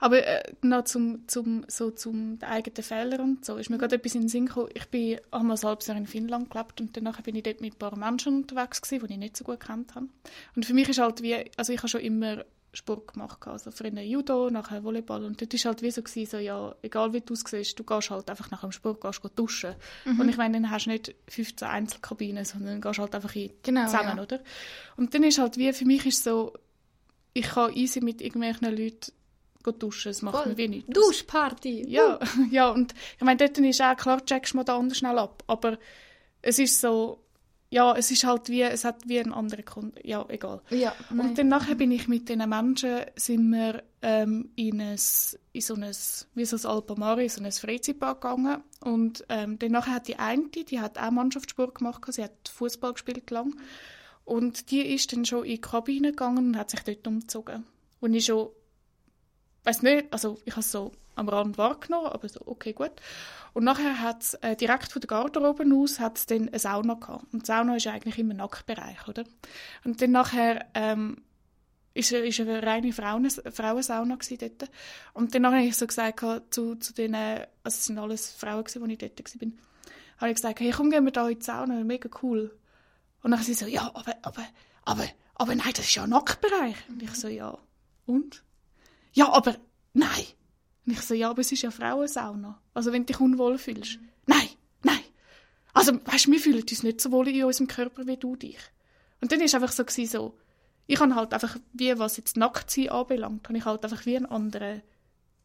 [0.00, 4.14] Aber äh, noch zum, zum, so zum eigenen Fehlern und so, ist mir gerade etwas
[4.14, 4.70] in den Sinn gekommen.
[4.74, 7.74] Ich bin einmal ein halbes Jahr in Finnland gelebt und danach bin ich dort mit
[7.74, 10.08] ein paar Menschen unterwegs gewesen, die ich nicht so gut kennt habe.
[10.56, 13.90] Und für mich ist halt wie, also ich habe schon immer Sport gemacht, also früher
[14.02, 17.32] Judo, nachher Volleyball und dort ist halt wie so gewesen, so ja, egal wie du
[17.32, 19.74] aussiehst, du gehst halt einfach nach dem Sport gehst du duschen.
[20.04, 23.86] Und ich meine, dann hast du nicht 15 Einzelkabinen, sondern gehst halt einfach in Genau,
[23.86, 24.22] zusammen, ja.
[24.22, 24.40] oder?
[24.96, 26.52] Und dann ist halt wie, für mich ist so,
[27.38, 29.12] ich kann easy mit irgendwelchen Leuten
[29.78, 30.52] duschen, das macht Voll.
[30.52, 30.94] mir wie nichts.
[30.94, 31.84] Duschparty.
[31.88, 32.18] Ja,
[32.50, 35.78] ja, und ich meine, dort ist auch klar, checkst du da anders schnell ab, aber
[36.40, 37.22] es ist so,
[37.68, 40.62] ja, es ist halt wie, es hat wie einen anderen Kunden, ja, egal.
[40.70, 41.28] Ja, nein.
[41.28, 44.98] Und dann nachher bin ich mit diesen Menschen, sind wir ähm, in, ein,
[45.52, 45.94] in so ein,
[46.34, 50.48] wie so ein Alpamare, so ein Freizeitpark gegangen und ähm, dann nachher hat die eine,
[50.48, 53.54] die hat auch Mannschaftssport gemacht, sie hat Fußball gespielt lang
[54.28, 57.64] und die ist dann schon in die Kabine gegangen und hat sich dort umgezogen.
[58.00, 58.50] Und ich schon
[59.64, 62.92] weiß nicht, also ich habe es so am Rand wahrgenommen, aber so, okay, gut.
[63.54, 67.24] Und nachher hat es äh, direkt von der Garderobe aus hat's dann eine Sauna gehabt.
[67.32, 69.24] Und die Sauna ist eigentlich immer Nacktbereich, oder?
[69.84, 71.22] Und dann nachher ähm,
[71.94, 74.70] ist, ist eine reine Frauen, Frauensauna dort.
[75.14, 76.20] Und dann habe ich so gesagt
[76.54, 79.50] zu, zu den, also es sind alles Frauen die ich dort war,
[80.18, 82.52] habe ich gesagt, hey, komm, gehen wir da in die Sauna, mega cool.
[83.28, 84.42] Und dann sie so, ja, aber, aber,
[84.86, 86.76] aber, aber nein, das ist ja ein Nacktbereich.
[86.88, 87.58] Und ich so, ja,
[88.06, 88.42] und?
[89.12, 89.54] Ja, aber
[89.92, 90.24] nein.
[90.86, 92.58] Und ich so, ja, aber es ist ja Frauensauna.
[92.72, 94.00] Also wenn du dich unwohl fühlst.
[94.00, 94.08] Mhm.
[94.28, 94.48] Nein,
[94.82, 95.00] nein.
[95.74, 98.56] Also, weißt du, wir fühlen uns nicht so wohl in unserem Körper wie du dich.
[99.20, 100.38] Und dann war es einfach so, gewesen, so
[100.86, 104.30] ich habe halt einfach, wie was jetzt Nacktsein anbelangt, habe ich halt einfach wie eine
[104.30, 104.80] andere,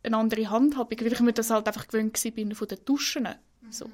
[0.04, 3.28] eine andere Handhabung, weil ich mir das halt einfach gewöhnt bin von den Duschen.
[3.72, 3.92] So.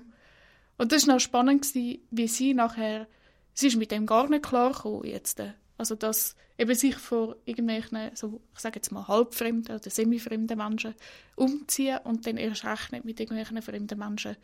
[0.77, 3.07] Und das war noch spannend, gewesen, wie sie nachher,
[3.53, 5.41] sie ist mit dem gar nicht klar gekommen jetzt.
[5.77, 10.93] Also, dass eben sich vor irgendwelchen, so, ich sage jetzt mal, halbfremden oder semifremden Menschen
[11.35, 14.35] umziehen und dann erst recht nicht mit irgendwelchen fremden Menschen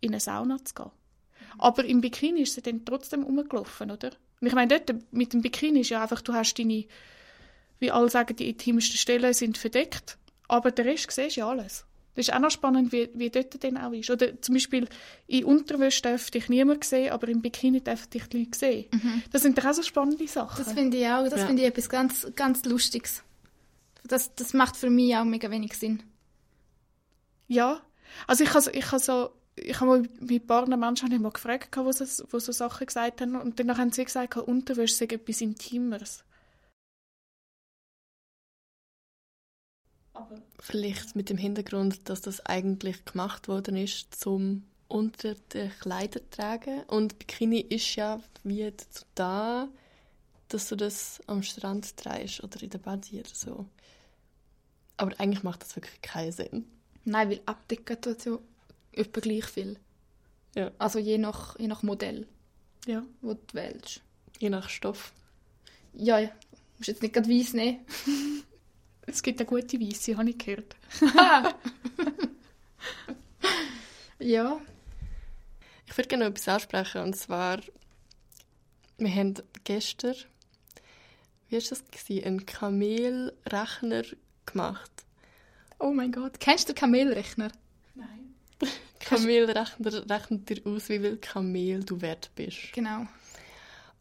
[0.00, 0.90] in eine Sauna zu gehen.
[1.58, 4.12] Aber im Bikini ist sie dann trotzdem rumgelaufen, oder?
[4.40, 6.86] Und ich meine, dort mit dem Bikini ist ja einfach, du hast deine,
[7.78, 11.84] wie alle sagen, die intimsten Stellen sind verdeckt, aber der Rest siehst ja alles.
[12.14, 14.10] Das ist auch noch spannend, wie, wie dort dann auch ist.
[14.10, 14.86] Oder zum Beispiel
[15.26, 18.86] in Unterwäsche darf dich niemand sehen, aber im Bikini darf dich die Leute sehen.
[18.92, 19.22] Mhm.
[19.32, 20.62] Das sind doch auch so spannende Sachen.
[20.62, 21.24] Das finde ich auch.
[21.28, 21.46] Das ja.
[21.46, 23.22] finde ich etwas ganz, ganz Lustiges.
[24.04, 26.02] Das, das macht für mich auch mega wenig Sinn.
[27.48, 27.80] Ja.
[28.26, 31.74] Also ich habe ich so, ich habe mal mit ein paar Menschen ich mal gefragt,
[31.74, 33.36] die so, wo so Sachen gesagt haben.
[33.36, 36.24] Und dann haben sie gesagt, Unterwäsche sei etwas Intimeres.
[40.14, 46.20] Aber Vielleicht mit dem Hintergrund, dass das eigentlich gemacht worden ist, zum unter den Kleider
[46.30, 46.82] tragen.
[46.86, 49.68] Und Bikini ist ja wie dazu da,
[50.48, 53.66] dass du das am Strand trägst oder in der Badi oder so.
[54.98, 56.66] Aber eigentlich macht das wirklich keinen Sinn.
[57.04, 58.38] Nein, weil abdecken tut ja
[58.92, 59.78] etwa gleich viel.
[60.54, 60.70] Ja.
[60.78, 62.26] Also je nach, je nach Modell,
[62.86, 63.02] ja.
[63.22, 64.02] wo du wählst.
[64.38, 65.12] Je nach Stoff.
[65.94, 66.28] Ja, ja.
[66.28, 67.80] Du musst jetzt nicht gerade weiss nehmen.
[69.06, 70.76] Es gibt eine gute Weisse, habe ich gehört.
[74.18, 74.60] ja.
[75.86, 77.02] Ich würde gerne noch etwas ansprechen.
[77.02, 77.60] Und zwar,
[78.98, 79.34] wir haben
[79.64, 80.14] gestern,
[81.48, 81.84] wie war das?
[81.90, 82.24] Gewesen?
[82.24, 84.02] Einen Kamelrechner
[84.46, 84.90] gemacht.
[85.78, 86.38] Oh mein Gott.
[86.38, 87.50] Kennst du Kamelrechner?
[87.94, 88.34] Nein.
[89.00, 92.72] Kamelrechner rechnet dir aus, wie viel Kamel du wert bist.
[92.72, 93.06] Genau.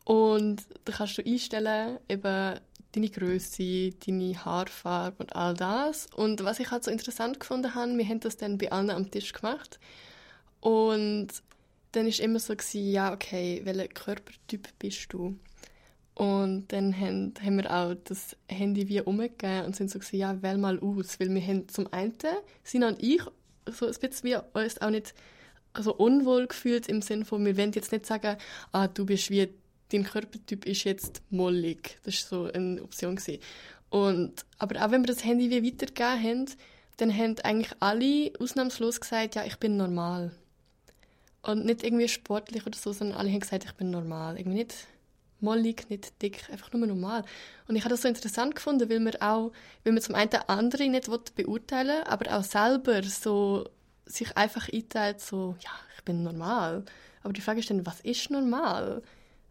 [0.05, 2.59] Und da kannst du einstellen, eben
[2.93, 6.07] deine Größe, deine Haarfarbe und all das.
[6.15, 9.09] Und was ich halt so interessant gefunden habe, wir haben das dann bei allen am
[9.11, 9.79] Tisch gemacht.
[10.59, 11.29] Und
[11.93, 15.37] dann ist immer so gewesen, ja okay, welcher Körpertyp bist du?
[16.13, 20.41] Und dann haben, haben wir auch das Handy wie umgegeben und sind so gewesen, ja,
[20.41, 21.19] wähl mal aus.
[21.19, 22.13] Weil wir haben zum einen,
[22.63, 23.21] Sina und ich,
[23.65, 25.13] so ein bisschen wie uns auch nicht
[25.79, 28.37] so unwohl gefühlt im Sinne von, wir wollen jetzt nicht sagen,
[28.71, 29.49] ah, du bist wie
[29.91, 31.99] dein Körpertyp ist jetzt mollig.
[32.03, 33.19] Das war so eine Option.
[33.89, 36.45] Und, aber auch wenn wir das Handy wie weitergegeben haben,
[36.97, 40.31] dann haben eigentlich alle ausnahmslos gesagt, ja, ich bin normal.
[41.43, 44.37] Und nicht irgendwie sportlich oder so, sondern alle haben gesagt, ich bin normal.
[44.37, 44.75] Irgendwie nicht
[45.39, 47.25] mollig, nicht dick, einfach nur normal.
[47.67, 49.51] Und ich habe das so interessant gefunden, weil man auch,
[49.83, 53.67] weil man zum einen andere nicht beurteilen will, aber auch selber so
[54.05, 56.85] sich einfach einteilt, so, ja, ich bin normal.
[57.23, 59.01] Aber die Frage ist dann, was ist normal?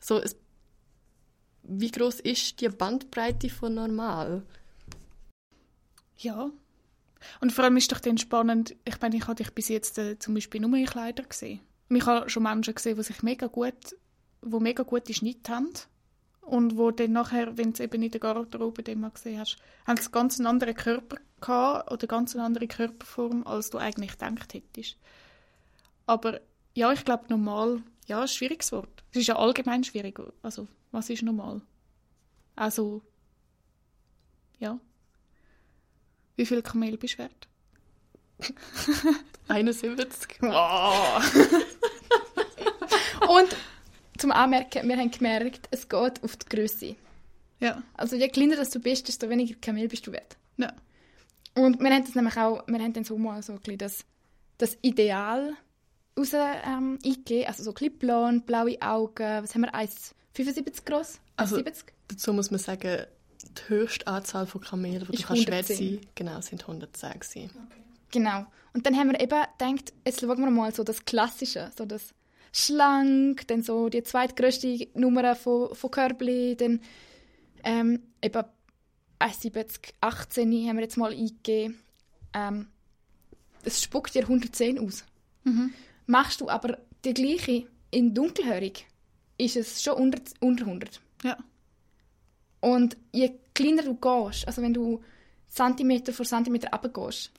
[0.01, 0.37] So, es,
[1.63, 4.43] wie groß ist die Bandbreite von normal?
[6.17, 6.51] Ja.
[7.41, 10.19] Und vor allem ist doch dann spannend, ich meine, ich habe dich bis jetzt äh,
[10.19, 11.61] zum Beispiel nur in Kleider gesehen.
[11.91, 13.97] Ich habe schon Menschen gesehen, die sich mega gut,
[14.43, 15.73] wo mega gute Schnitte haben.
[16.41, 20.01] Und wo dann nachher, wenn du eben in der Garderobe den mal gesehen hast, haben
[20.01, 24.55] sie ganz einen anderen Körper gehabt oder ganz eine andere Körperform, als du eigentlich gedacht
[24.55, 24.97] hättest.
[26.07, 26.41] Aber
[26.75, 29.03] ja, ich glaube, normal ja, ein schwieriges Wort.
[29.13, 30.19] Es ist ja allgemein schwierig.
[30.43, 31.63] Also, was ist normal?
[32.57, 33.03] Also,
[34.59, 34.79] ja.
[36.37, 37.49] Wie viel Kamel bist du wert?
[39.49, 40.39] 71.
[40.43, 41.21] Oh.
[43.39, 43.57] Und
[44.19, 46.97] zum Anmerken, wir haben gemerkt, es geht auf die Größe.
[47.61, 47.83] Ja.
[47.95, 50.37] Also je kleiner du bist, desto weniger Kamel bist du wert.
[50.57, 50.73] Ja.
[51.55, 54.05] Und wir haben das nämlich auch, wir haben dann so mal so ein bisschen das,
[54.59, 55.57] das Ideal
[56.19, 57.47] raus ähm, eingegeben.
[57.47, 59.43] Also so blond, blaue Augen.
[59.43, 59.75] Was haben wir?
[59.75, 61.21] 1,75 groß?
[61.37, 61.93] Also, 70?
[62.09, 63.07] dazu muss man sagen,
[63.43, 67.51] die höchste Anzahl von Kamelen, die du kannst schwer sein genau, sind 110 Okay.
[68.11, 68.47] Genau.
[68.73, 72.15] Und dann haben wir eben gedacht, jetzt schauen wir mal so das Klassische, so das
[72.53, 76.81] schlank, dann so die zweitgrößte Nummer von, von Körbli, dann
[77.65, 78.45] ähm, eben
[79.19, 81.79] 1,70, 18 haben wir jetzt mal eingegeben.
[82.33, 82.69] Ähm,
[83.65, 85.05] es spuckt dir 110 aus.
[85.45, 85.73] Mhm.
[86.11, 88.87] Machst du aber die gleiche in dunkelhörig,
[89.39, 91.01] ist es schon unter, unter 100.
[91.23, 91.37] Ja.
[92.61, 95.01] Und je kleiner du gehst, also wenn du
[95.49, 97.31] Zentimeter vor Zentimeter runtergehst,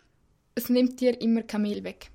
[0.56, 2.12] es nimmt dir immer Kamel weg.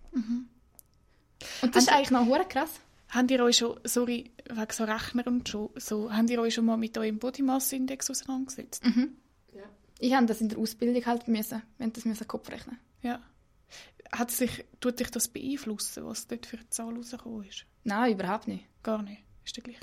[1.62, 2.80] Und das ist Haben- eigentlich noch hure krass.
[3.10, 6.64] Habt ihr euch schon, sorry, wegen so Rechner und schon, so, habt ihr euch schon
[6.64, 8.82] mal mit eurem Body Mass Index auseinandergesetzt?
[9.98, 12.78] Ich habe das in der Ausbildung halt müssen, wenn das müssen Kopf rechnen.
[13.02, 13.20] Ja.
[14.12, 17.66] Hat sich, tut dich das beeinflussen, was dort für eine Zahl rausgekommen ist?
[17.84, 18.64] Nein, überhaupt nicht.
[18.82, 19.22] Gar nicht.
[19.44, 19.78] Ist der gleich.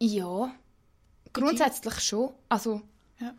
[0.00, 0.54] Ja,
[1.32, 2.32] grundsätzlich schon.
[2.48, 2.82] Also,
[3.18, 3.34] Ja.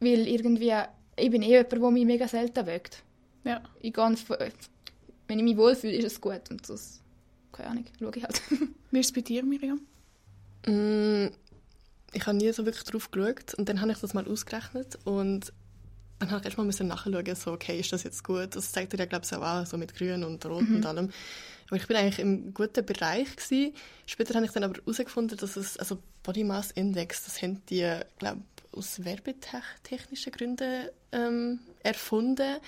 [0.00, 0.72] weil irgendwie,
[1.16, 3.02] ich bin eh jemand, der mich mega selten wägt.
[3.44, 3.62] Ja.
[3.80, 4.16] Ich gehe,
[5.28, 6.50] wenn ich mich wohlfühle, ist es gut.
[6.50, 7.00] Und das,
[7.52, 8.42] keine Ahnung, schaue ich halt.
[8.90, 9.80] Wie ist es bei dir, Miriam?
[10.66, 11.28] Mm,
[12.12, 15.52] ich habe nie so wirklich drauf geschaut und dann habe ich das mal ausgerechnet und
[16.20, 18.54] dann habe ich erstmal müssen nachschauen, so, okay, ist das jetzt gut?
[18.54, 21.10] Das zeigt dir ja, glaube ich, auch an, so mit grün und rot und allem.
[21.68, 23.74] Aber ich bin eigentlich im guten Bereich gewesen.
[24.06, 27.88] Später habe ich dann aber herausgefunden, dass es, also Body Mass Index, das haben die,
[28.18, 32.58] glaube aus werbetechnischen Gründen ähm, erfunden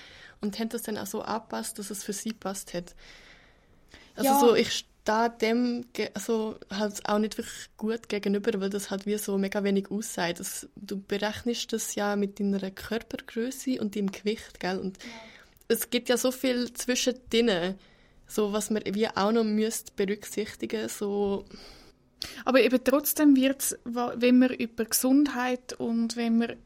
[0.40, 2.94] und haben das dann auch so angepasst, dass es für sie passt hat.
[4.16, 4.38] Also Ja.
[4.40, 5.84] so, ich stehe dem
[6.14, 10.40] also halt auch nicht wirklich gut gegenüber, weil das halt wie so mega wenig aussagt.
[10.40, 14.78] Das, du berechnest das ja mit deiner Körpergröße und deinem Gewicht, gell?
[14.78, 14.98] Und
[15.68, 17.76] es gibt ja so viel zwischen denen,
[18.26, 21.44] so was man wie auch noch müsst berücksichtigen, so
[22.44, 26.56] Aber eben trotzdem wird es, wenn wir über Gesundheit und wenn wir,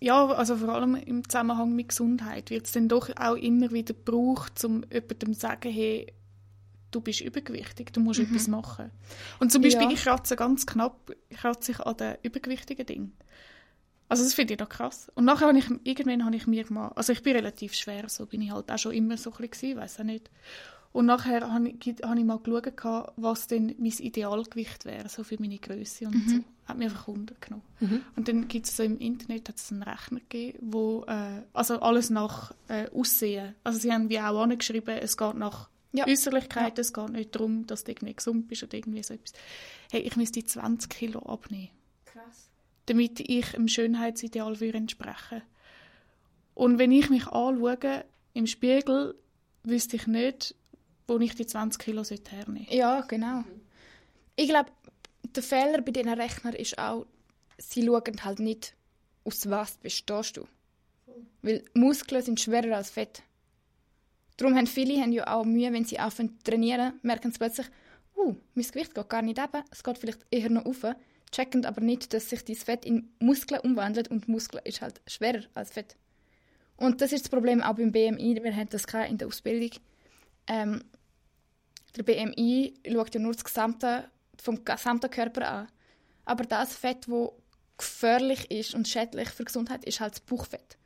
[0.00, 3.94] ja, also vor allem im Zusammenhang mit Gesundheit, wird es dann doch auch immer wieder
[3.94, 6.06] gebraucht, um jemandem zu sagen, hey,
[6.92, 8.90] du bist übergewichtig, du musst etwas machen.
[9.40, 9.90] Und zum Beispiel, Ja.
[9.90, 13.12] ich kratze ganz knapp, ich kratze ich an den übergewichtigen Ding.
[14.08, 15.10] Also das finde ich noch krass.
[15.14, 18.26] Und nachher habe ich, irgendwann habe ich mir mal, also ich bin relativ schwer, so
[18.26, 20.30] bin ich halt auch schon immer so ein bisschen, weiß auch nicht.
[20.92, 25.38] Und nachher habe ich, habe ich mal geschaut, was denn mein Idealgewicht wäre, so für
[25.40, 26.36] meine Größe und so.
[26.66, 27.62] Hat mich einfach Wunder genommen.
[28.14, 31.80] Und dann gibt es so im Internet hat es einen Rechner gegeben, wo äh, also
[31.80, 33.54] alles nach äh, Aussehen.
[33.64, 36.06] Also sie haben wie auch angeschrieben, es geht nach Ja.
[36.06, 39.32] Äußerlichkeit, es geht nicht darum, dass du irgendwie gesund bist oder irgendwie so etwas.
[39.90, 41.68] Hey, ich müsste 20 Kilo abnehmen
[42.06, 42.48] Krass.
[42.86, 45.42] damit ich dem Schönheitsideal würde entsprechen
[46.54, 49.14] Und wenn ich mich anschaue im Spiegel,
[49.64, 50.54] wüsste ich nicht,
[51.06, 52.74] wo ich die 20 Kilo hernehmen sollte.
[52.74, 53.44] Ja, genau.
[54.36, 54.70] Ich glaube,
[55.22, 57.06] der Fehler bei diesen Rechnern ist auch,
[57.58, 58.74] sie schauen halt nicht,
[59.24, 60.46] aus was bestehst du.
[61.42, 63.22] Weil Muskeln sind schwerer als Fett.
[64.36, 67.66] Darum haben viele haben ja auch Mühe, wenn sie aufhören zu trainieren, merken sie plötzlich,
[68.16, 70.94] uh, mein Gewicht geht gar nicht runter, es geht vielleicht eher noch rauf,
[71.30, 75.44] checken aber nicht, dass sich dieses Fett in Muskeln umwandelt und Muskeln ist halt schwerer
[75.54, 75.96] als Fett.
[76.76, 79.70] Und das ist das Problem auch beim BMI, wir haben das in der Ausbildung.
[80.46, 80.82] Ähm,
[81.96, 84.10] der BMI schaut ja nur das gesamte,
[84.42, 85.68] vom gesamten Körper an.
[86.24, 87.38] Aber das Fett, wo
[87.76, 90.78] gefährlich ist und schädlich für die Gesundheit, ist halt das Bauchfett.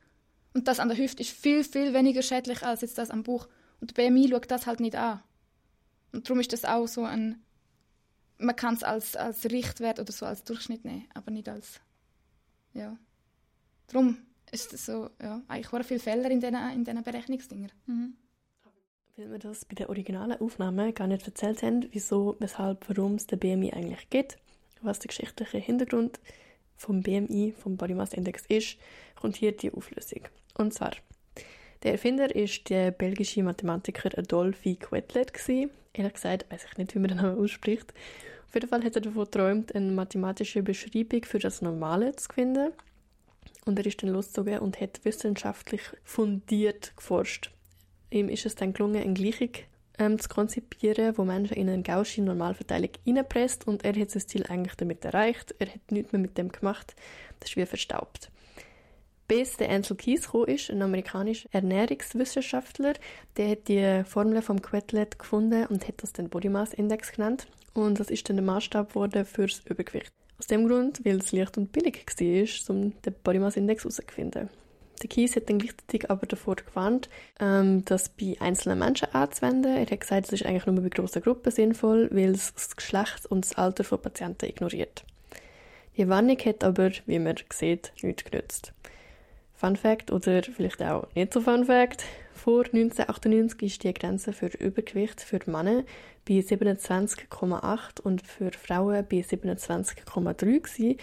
[0.53, 3.47] Und das an der Hüfte ist viel, viel weniger schädlich als jetzt das am Bauch.
[3.79, 5.21] Und der BMI schaut das halt nicht an.
[6.11, 7.43] Und darum ist das auch so ein...
[8.39, 11.79] Man kann es als, als Richtwert oder so als Durchschnitt nehmen, aber nicht als...
[12.73, 12.97] Ja.
[13.87, 14.17] Darum
[14.51, 17.71] ist das so, ja, eigentlich waren viele Fehler in diesen, in diesen Berechnungsdingern.
[19.15, 23.25] Weil wir das bei der originalen Aufnahme gar nicht erzählt haben, wieso, weshalb, warum es
[23.25, 24.37] den BMI eigentlich gibt,
[24.81, 26.19] was der geschichtliche Hintergrund
[26.75, 28.77] vom BMI, vom Body Mass Index ist,
[29.19, 30.21] kommt hier die Auflösung.
[30.57, 30.91] Und zwar,
[31.83, 35.31] der Erfinder ist der belgische Mathematiker Adolphe Quetelet.
[35.93, 37.93] Ehrlich gesagt, weiß ich nicht, wie man den Namen ausspricht.
[38.47, 42.71] Auf jeden Fall hat er davon geträumt, eine mathematische Beschreibung für das Normale zu finden.
[43.65, 47.51] Und er ist dann losgezogen und hat wissenschaftlich fundiert geforscht.
[48.09, 49.49] Ihm ist es dann gelungen, eine Gleichung
[49.99, 54.45] ähm, zu konzipieren, wo Menschen in eine gaussische Normalverteilung reinpresst und er hat sein Ziel
[54.47, 55.53] eigentlich damit erreicht.
[55.59, 56.95] Er hat nichts mehr mit dem gemacht.
[57.39, 58.31] Das ist wie verstaubt.
[59.27, 62.93] Bis der Ansel Keys ist, ein amerikanischer Ernährungswissenschaftler,
[63.35, 67.45] der hat die Formel vom Quetelet gefunden und hat das den Body Mass Index genannt.
[67.73, 70.13] Und das ist dann der Maßstab geworden fürs Übergewicht.
[70.39, 74.49] Aus dem Grund, weil es leicht und billig war, um den Body Mass Index herauszufinden.
[75.01, 77.09] Der Kies hat dann gleichzeitig aber davor gewarnt,
[77.41, 79.75] ähm, das bei einzelnen Menschen anzuwenden.
[79.75, 83.25] Er hat gesagt, es ist eigentlich nur bei grossen Gruppen sinnvoll, weil es das Geschlecht
[83.25, 85.03] und das Alter von Patienten ignoriert.
[85.97, 88.71] Die Warnung hat aber, wie man sieht, nichts genützt.
[89.57, 94.49] Fun Fact oder vielleicht auch nicht so Fun Fact: Vor 1998 ist die Grenze für
[94.55, 95.83] Übergewicht für Männer
[96.27, 100.97] bei 27,8 und für Frauen bei 27,3 gewesen.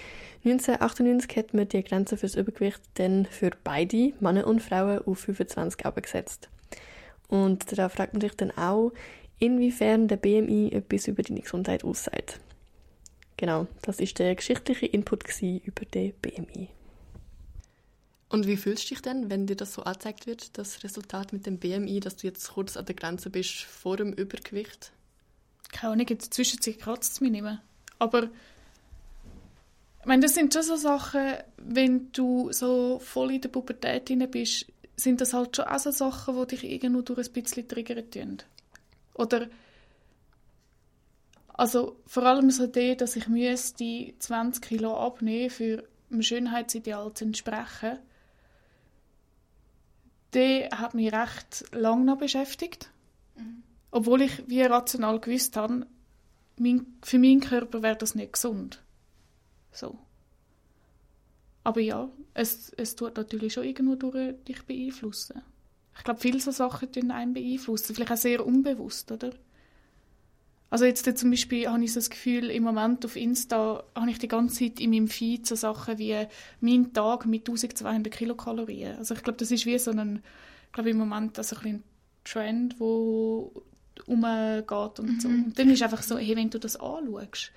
[0.45, 5.85] 1998 hat man die Grenze fürs Übergewicht dann für beide, Männer und Frauen, auf 25
[5.85, 6.49] abgesetzt.
[7.27, 8.93] Und da fragt man sich dann auch,
[9.41, 12.39] inwiefern der BMI etwas über deine Gesundheit aussagt.
[13.37, 16.69] Genau, das ist der geschichtliche Input über den BMI.
[18.35, 21.47] Und wie fühlst du dich denn, wenn dir das so angezeigt wird, das Resultat mit
[21.47, 24.91] dem BMI, dass du jetzt kurz an der Grenze bist vor dem Übergewicht?
[25.71, 27.63] Keine Ahnung, in der Zwischenzeit kratzt es mich nicht mehr.
[28.01, 28.25] Aber
[30.01, 34.29] ich meine, das sind schon so Sachen, wenn du so voll in der Pubertät drin
[34.29, 34.67] bist,
[34.97, 38.39] sind das halt schon auch so Sachen, die dich irgendwo durch ein bisschen triggern tun.
[39.15, 39.47] Oder
[41.53, 47.27] also vor allem so die, dass ich müsste 20 Kilo abnehmen, für einem Schönheitsideal zu
[47.27, 48.01] entsprechen
[50.35, 52.91] der hat mich recht lange noch beschäftigt.
[53.37, 53.63] Mhm.
[53.91, 55.87] Obwohl ich wie rational gewusst habe,
[56.59, 58.83] mein, für meinen Körper wäre das nicht gesund.
[59.73, 59.99] So.
[61.65, 65.43] Aber ja, es, es tut natürlich schon irgendwo durch dich beeinflussen.
[65.97, 67.95] Ich glaube, viele so Sachen tun einen beeinflussen.
[67.95, 69.31] Vielleicht auch sehr unbewusst, oder?
[70.71, 74.19] Also jetzt zum Beispiel habe ich so das Gefühl, im Moment auf Insta habe ich
[74.19, 76.27] die ganze Zeit in meinem Feed so Sachen wie
[76.61, 78.97] «Mein Tag mit 1200 Kilokalorien».
[78.97, 80.23] Also ich glaube, das ist wie so ein,
[80.67, 81.85] ich glaube im Moment also ein, ein
[82.25, 83.53] Trend, wo
[84.07, 85.29] umgeht und so.
[85.29, 85.45] Mhm.
[85.45, 87.53] Und dann ist einfach so, hey, wenn du das anschaust,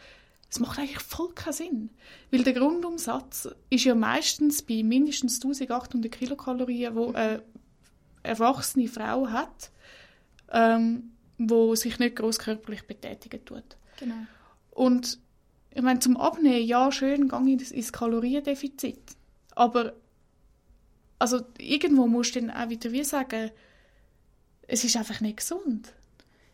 [0.49, 1.89] es macht eigentlich voll keinen Sinn.
[2.31, 7.41] Weil der Grundumsatz ist ja meistens bei mindestens 1800 Kilokalorien, wo eine
[8.23, 9.71] erwachsene Frau hat.
[10.51, 13.78] Ähm, wo sich nicht groß körperlich betätigen tut.
[14.00, 14.15] Genau.
[14.71, 15.19] Und
[15.73, 19.15] ich meine, zum Abnehmen, ja, schön, gehe ich ins Kaloriendefizit.
[19.56, 19.93] Aber
[21.19, 23.52] also irgendwo musst du dann auch wieder wie sagen,
[24.67, 25.93] es ist einfach nicht gesund.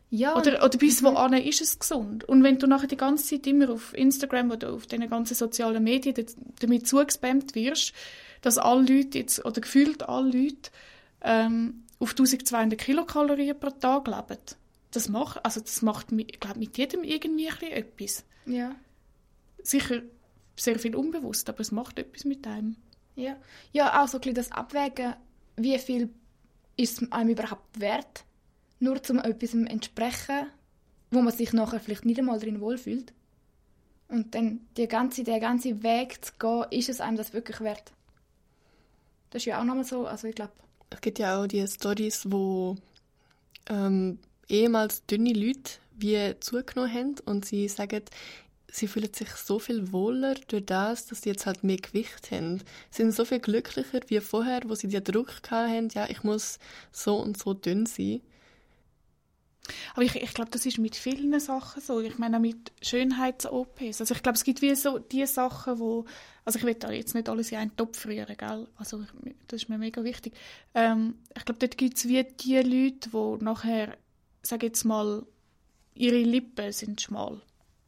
[0.10, 1.08] Ja, oder, oder bis mhm.
[1.08, 2.24] wohin ist es gesund?
[2.26, 5.84] Und wenn du nachher die ganze Zeit immer auf Instagram oder auf den ganzen sozialen
[5.84, 6.14] Medien
[6.60, 7.94] damit zugespammt wirst,
[8.42, 10.70] dass alle Leute jetzt, oder gefühlt alle Leute,
[11.22, 14.42] ähm, auf 1200 Kilokalorien pro Tag leben,
[14.96, 18.24] das macht, also das macht ich glaube, mit jedem irgendwie etwas.
[18.46, 18.76] Ja.
[19.62, 20.02] Sicher
[20.56, 22.76] sehr viel unbewusst, aber es macht etwas mit einem.
[23.16, 23.38] Ja,
[23.72, 25.16] ja auch so ein das Abwägen,
[25.56, 26.10] wie viel
[26.78, 28.24] ist es einem überhaupt wert,
[28.80, 30.48] nur zum etwas entsprechen,
[31.12, 33.14] wo man sich nachher vielleicht nicht einmal drin wohlfühlt.
[34.08, 37.92] Und dann die ganze, der ganze Weg zu gehen, ist es einem das wirklich wert?
[39.32, 40.54] Das ist ja auch nochmal so, also ich glaube...
[40.92, 42.76] Es gibt ja auch die Stories, wo
[43.68, 48.02] ähm, ehemals dünne Leute wie zugenommen haben und sie sagen,
[48.72, 52.60] sie fühlen sich so viel wohler durch das, dass sie jetzt halt mehr Gewicht haben.
[52.90, 56.60] Sie sind so viel glücklicher wie vorher, wo sie den Druck hatten, ja, ich muss
[56.92, 58.22] so und so dünn sein.
[59.94, 62.02] Aber ich, ich glaube, das ist mit vielen Sachen so.
[62.02, 64.02] Ich meine auch mit Schönheits-OPs.
[64.02, 66.06] Also ich glaube, es gibt wie so die Sachen, wo
[66.46, 68.68] also ich will da jetzt nicht alles in einen Topf rühren, gell?
[68.76, 69.06] Also
[69.48, 70.34] das ist mir mega wichtig.
[70.74, 73.98] Ähm, ich glaube, dort gibt es wie die Leute, die nachher
[74.44, 75.26] sage jetzt mal,
[75.96, 77.42] ihre Lippen sind schmal.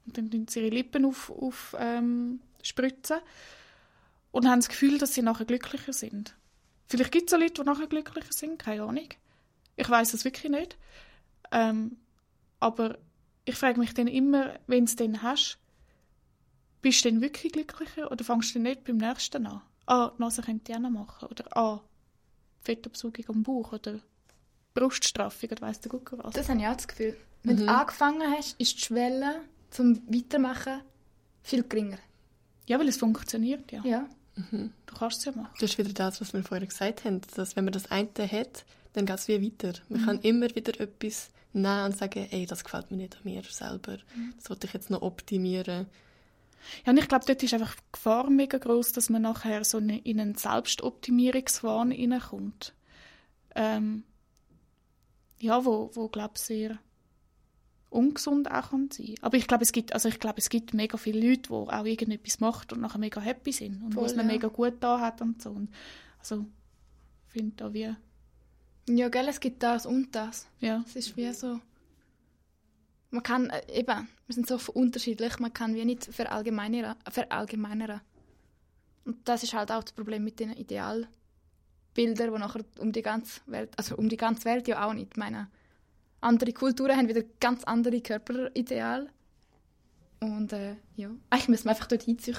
[0.06, 3.18] Und dann tun sie ihre Lippen auf, auf ähm, spritzen
[4.32, 6.36] und haben das Gefühl, dass sie nachher glücklicher sind.
[6.88, 9.10] Vielleicht gibt es auch Leute, die nachher glücklicher sind, keine Ahnung.
[9.76, 10.78] Ich weiß es wirklich nicht.
[11.52, 11.98] Ähm,
[12.60, 12.98] aber
[13.46, 15.58] ich frage mich dann immer, wenn du dann hast,
[16.82, 19.62] bist du dann wirklich glücklicher oder fängst du nicht beim nächsten an?
[19.88, 21.28] Ah, die Nase könnte ich auch noch machen.
[21.30, 21.82] Oder ah,
[22.62, 23.74] Fettabsaugung am Bauch.
[23.74, 24.00] Oder
[24.76, 26.34] Bruststraffung oder weiss der Gucker was.
[26.34, 27.18] Das habe ich auch das Gefühl.
[27.44, 27.66] Wenn mhm.
[27.66, 30.82] du angefangen hast, ist die Schwelle zum Weitermachen
[31.42, 31.98] viel geringer.
[32.68, 33.82] Ja, weil es funktioniert, ja.
[33.84, 34.10] Ja.
[34.36, 34.72] Mhm.
[34.86, 35.54] Du kannst es ja machen.
[35.60, 38.66] Das ist wieder das, was wir vorher gesagt haben, dass wenn man das eine hat,
[38.94, 39.80] dann geht es wie weiter.
[39.90, 40.06] Man mhm.
[40.06, 43.98] kann immer wieder etwas nehmen und sagen, ey, das gefällt mir nicht an mir selber.
[44.16, 44.34] Mhm.
[44.38, 45.88] Das wollte ich jetzt noch optimieren.
[46.86, 49.78] Ja, und ich glaube, dort ist einfach die Gefahr mega groß, dass man nachher so
[49.78, 52.74] in einen Selbstoptimierungswahn hineinkommt.
[53.54, 54.04] Ähm,
[55.40, 56.78] ja, wo, wo glaube sehr
[57.90, 59.16] ungesund auch kann sein.
[59.22, 61.86] Aber ich glaube, es gibt, also ich glaube, es gibt mega viele Leute, die auch
[61.86, 64.24] irgendetwas machen und nachher mega happy sind und wo es ja.
[64.24, 65.52] mega gut da hat und so.
[65.52, 65.70] Und
[66.20, 66.46] also
[67.28, 67.96] ich finde da wie
[68.88, 70.48] ja, gell, es gibt das und das.
[70.60, 70.84] Ja.
[70.86, 71.60] Es ist wie so
[73.16, 78.02] man kann äh, eben, wir sind so unterschiedlich, man kann wie nicht verallgemeinern, verallgemeinern.
[79.06, 81.08] Und das ist halt auch das Problem mit den Idealen.
[81.96, 85.14] Bilder, die nachher um die ganze Welt, also um die ganze Welt ja auch nicht.
[85.14, 85.48] Ich meine,
[86.22, 89.08] andere Kulturen haben wieder ganz andere Körperideale.
[90.20, 92.38] Und äh, ja, eigentlich müssen wir einfach dort hinziehen.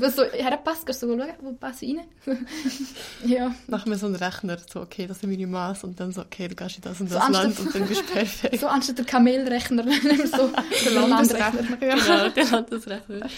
[0.00, 2.00] Wo so herpasst, kannst du so schauen, wo passt rein.
[3.24, 6.22] ja, Machen wir so einen Rechner, so, okay, das sind meine Maß und dann so,
[6.22, 8.58] okay, du gehst in das und So das anstatt- Land und dann bist du perfekt.
[8.60, 10.50] so anstatt der Kamelrechner, nehmen wir so
[10.84, 11.94] den Landesrechner, ja.
[11.94, 13.28] Genau, der Landesrechner.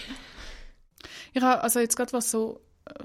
[1.34, 2.60] Ich habe, also jetzt gerade was so,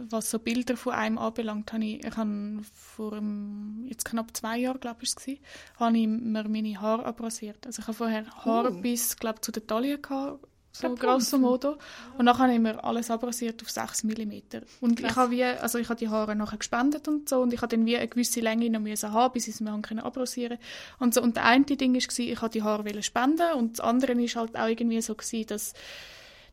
[0.09, 4.57] was so Bilder von einem anbelangt, habe ich, ich habe vor einem, jetzt knapp zwei
[4.57, 5.39] Jahren, glaube ich, gewesen,
[5.79, 7.65] habe ich mir meine Haare abrasiert.
[7.65, 11.77] Also ich habe vorher Haare bis, glaube ich, zu den Taillen gehabt, so grosso modo.
[12.17, 14.33] Und dann habe ich mir alles abrasiert auf 6 mm.
[14.81, 15.15] Und ich Krass.
[15.15, 17.85] habe wie, also ich habe die Haare nachher gespendet und so und ich habe dann
[17.85, 20.57] wie eine gewisse Länge noch müssen haben, bis ich sie mir haben abrasieren
[20.99, 21.21] und so.
[21.21, 24.57] Und der eine Ding war, ich habe die Haare spenden und das andere ist halt
[24.57, 25.73] auch irgendwie so gewesen, dass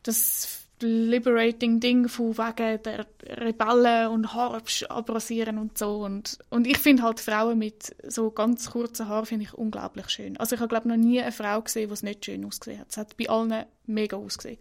[0.03, 6.03] das liberating Ding von wegen der Rebellen und absch- abrasieren und so.
[6.03, 10.37] Und, und ich finde halt Frauen mit so ganz kurzen Haaren finde ich unglaublich schön.
[10.37, 12.89] Also ich habe glaube noch nie eine Frau gesehen, die es nicht schön ausgesehen hat.
[12.91, 14.59] Es hat bei allen mega ausgesehen.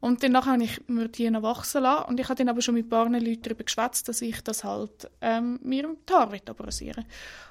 [0.00, 2.74] Und danach habe ich mir die noch wachsen lassen und ich habe dann aber schon
[2.74, 7.06] mit ein paar Leuten darüber geschwätzt, dass ich das halt ähm, mir Haare will abrasieren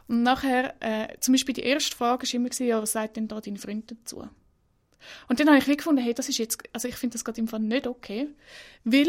[0.07, 3.41] Und nachher, äh, zum Beispiel die erste Frage war immer, ja, was sagt denn da
[3.41, 4.27] dein Freund dazu?
[5.29, 7.47] Und dann habe ich gefunden, hey, das ist jetzt, also ich finde das gerade im
[7.47, 8.27] Fall nicht okay,
[8.83, 9.07] weil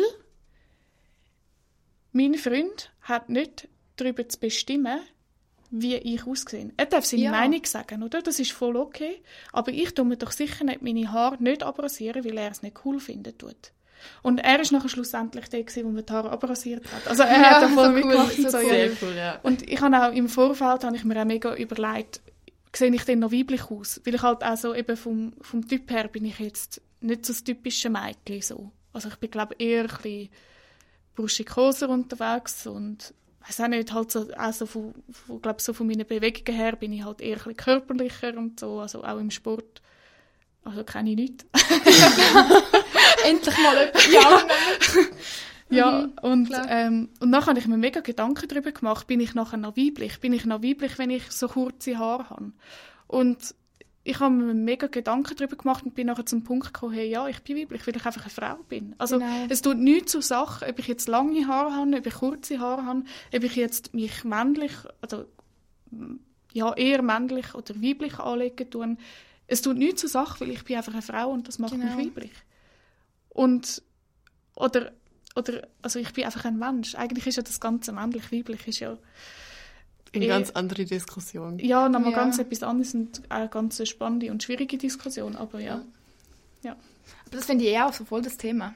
[2.13, 5.01] mein Freund hat nicht darüber zu bestimmen,
[5.71, 6.71] wie ich aussehe.
[6.77, 7.31] Er darf seine Ja.
[7.33, 8.23] Meinung sagen, oder?
[8.23, 9.23] Das ist voll okay.
[9.53, 12.85] Aber ich tue mir doch sicher nicht meine Haare nicht abrasieren, weil er es nicht
[12.85, 13.73] cool findet tut.
[14.23, 17.09] Und er ist nachher schlussendlich der, gewesen, der mir die Haare abrasiert hat.
[17.09, 18.39] Also er Ja, hat da voll so cool, mitgemacht.
[18.39, 18.65] und so so, cool.
[18.65, 18.69] ja.
[18.71, 19.41] Sehr cool, ja.
[19.43, 22.21] Und ich habe auch im Vorfeld habe ich mir auch mega überlegt,
[22.77, 24.01] sehe ich denn noch weiblich aus?
[24.05, 27.33] Weil ich halt auch so eben vom, vom Typ her bin ich jetzt nicht so
[27.33, 28.71] das typische Mädchen so.
[28.93, 30.29] Also ich bin glaube eher ein
[31.17, 33.15] bisschen unterwegs und
[33.47, 36.77] weiß auch nicht, halt so, auch so von, von, glaub, so von meinen Bewegungen her
[36.77, 39.83] bin ich halt eher ein bisschen körperlicher und so, also auch im Sport.
[40.65, 41.45] Also kenne ich nicht.
[43.25, 44.13] endlich mal etwas.
[44.13, 44.47] Ja,
[45.77, 46.67] Ja, und, klar.
[46.69, 50.21] ähm, und dann habe ich mir mega Gedanken darüber gemacht, bin ich nachher noch weiblich?
[50.21, 52.53] Bin ich noch weiblich, wenn ich so kurze Haare habe?
[53.07, 53.55] Und
[54.07, 57.27] ich habe mir mega Gedanken darüber gemacht und bin nachher zum Punkt gekommen, hey, ja,
[57.27, 58.95] ich bin weiblich, weil ich einfach eine Frau bin.
[58.99, 59.47] Also Genau.
[59.49, 62.85] es tut nichts zur Sache, ob ich jetzt lange Haare habe, ob ich kurze Haare
[62.85, 63.05] habe,
[63.35, 65.25] ob ich jetzt mich männlich, also
[66.53, 68.99] ja, eher männlich oder weiblich anlegen tun.
[69.47, 71.97] Es tut nichts zur Sache, weil ich bin einfach eine Frau und das macht Genau.
[71.97, 72.33] mich weiblich.
[73.31, 73.83] Und,
[74.57, 74.93] oder,
[75.37, 76.95] oder, also ich bin einfach ein Mensch.
[76.95, 78.97] Eigentlich ist ja das ganze männlich-weiblich ist ja,
[80.15, 80.29] Eine Eh.
[80.29, 81.59] ganz andere Diskussion.
[81.59, 82.19] ja, nochmal Ja.
[82.19, 85.83] ganz etwas anderes und eine ganz spannende und schwierige Diskussion, aber ja.
[86.65, 86.77] Aber
[87.37, 88.75] das finde ich eh auch so voll das Thema.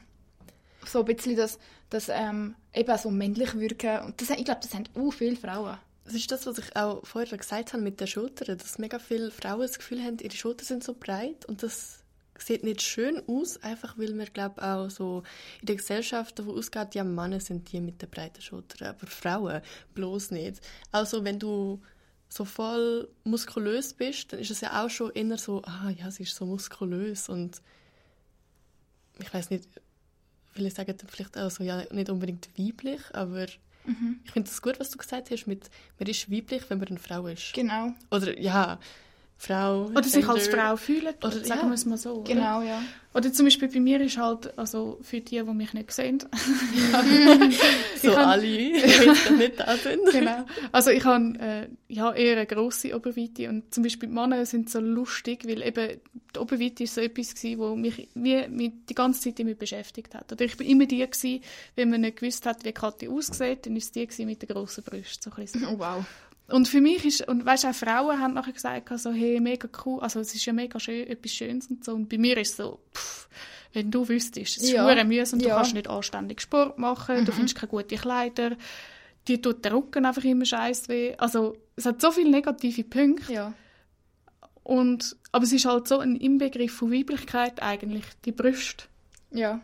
[0.85, 4.01] So ein bisschen das, das ähm, eben so männlich wirken.
[4.05, 5.79] Und das, ich glaube, das haben auch viele Frauen.
[6.05, 9.31] Das ist das, was ich auch vorher gesagt habe mit den Schultern, dass mega viele
[9.31, 12.01] Frauen das Gefühl haben, ihre Schultern sind so breit und das
[12.41, 15.23] sieht nicht schön aus, einfach weil wir, glaube auch so
[15.61, 19.63] in der Gesellschaft davon ausgeht, ja, Männer sind die mit den breiten Schultern, aber Frauen
[19.95, 20.61] bloß nicht.
[20.93, 21.81] Also wenn du
[22.29, 26.25] so voll muskulös bist, dann ist es ja auch schon eher so, ah ja, sie
[26.25, 27.63] ist so muskulös und
[29.19, 29.69] ich weiß nicht,
[30.53, 33.47] viele sagen dann vielleicht auch so, ja, nicht unbedingt weiblich, aber
[34.25, 36.99] ich finde es gut, was du gesagt hast, mit, man ist weiblich, wenn man eine
[36.99, 37.55] Frau ist.
[37.55, 37.95] Genau.
[38.11, 38.79] Oder ja,
[39.41, 39.85] Frau.
[39.87, 40.63] Oder sich als Gender.
[40.67, 41.67] Frau fühlen, Oder- oder sagen ja.
[41.69, 42.15] wir es mal so.
[42.15, 42.35] oder?
[42.35, 42.83] Genau, ja.
[43.15, 46.19] Oder zum Beispiel bei mir ist halt, also für die, die mich nicht sehen,
[48.03, 48.73] So kann- alle, die
[49.37, 50.01] nicht da sind.
[50.13, 50.45] genau.
[50.73, 54.71] Also ich habe äh, ja, eher eine grosse Oberweite und zum Beispiel die Männer sind
[54.71, 56.01] so lustig, weil eben
[56.35, 60.15] die Oberweite ist so etwas gewesen, wo mich wie, mich die ganze Zeit immer beschäftigt
[60.15, 60.31] hat.
[60.33, 61.41] Oder ich bin immer die gewesen,
[61.77, 64.49] wenn man nicht gewusst hat, wie Kathi aussieht, dann ist es die gewesen mit der
[64.55, 65.23] grossen Brust.
[65.23, 65.65] So ein bisschen.
[65.67, 66.05] Oh, wow.
[66.51, 70.01] Und für mich ist, und weißt auch Frauen haben nachher gesagt, also, hey, mega cool,
[70.01, 71.93] also es ist ja mega schön, etwas Schönes und so.
[71.93, 73.29] Und bei mir ist es so, pff,
[73.75, 74.91] wenn du wüsstest, es ist Ja.
[74.91, 75.05] ja.
[75.05, 75.57] mühsam, du Ja.
[75.57, 78.57] kannst nicht anständig Sport machen, du findest keine guten Kleider,
[79.27, 81.15] dir tut der Rücken einfach immer scheiß weh.
[81.19, 83.31] Also es hat so viele negative Punkte.
[83.33, 83.53] Ja.
[84.63, 88.85] Und, aber es ist halt so ein Inbegriff von Weiblichkeit eigentlich, die Brüste.
[89.33, 89.61] Ja.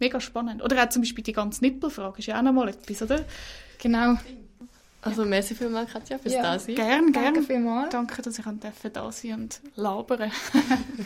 [0.00, 0.60] Mega spannend.
[0.62, 3.24] Oder auch zum Beispiel die ganze Nippelfrage ist ja auch nochmal etwas, oder?
[3.80, 4.16] Genau.
[5.04, 6.42] Also, merci vielmals, Katja, fürs Ja.
[6.42, 6.74] Dasein.
[6.74, 7.44] Gern, Danke gern.
[7.46, 7.90] vielmals.
[7.90, 10.30] Danke, dass ich dürfen da sein und labern.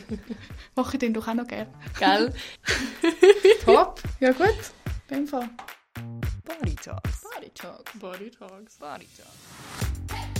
[0.76, 1.70] Mache ich den doch auch noch gerne.
[1.98, 2.32] Gell?
[3.64, 4.00] Top.
[4.20, 4.48] Ja gut,
[5.10, 5.48] in dem Fall.
[6.44, 7.22] Body Talks.
[7.34, 7.84] Body Talk.
[7.98, 8.76] Body Talks.
[8.76, 10.37] Body Talks.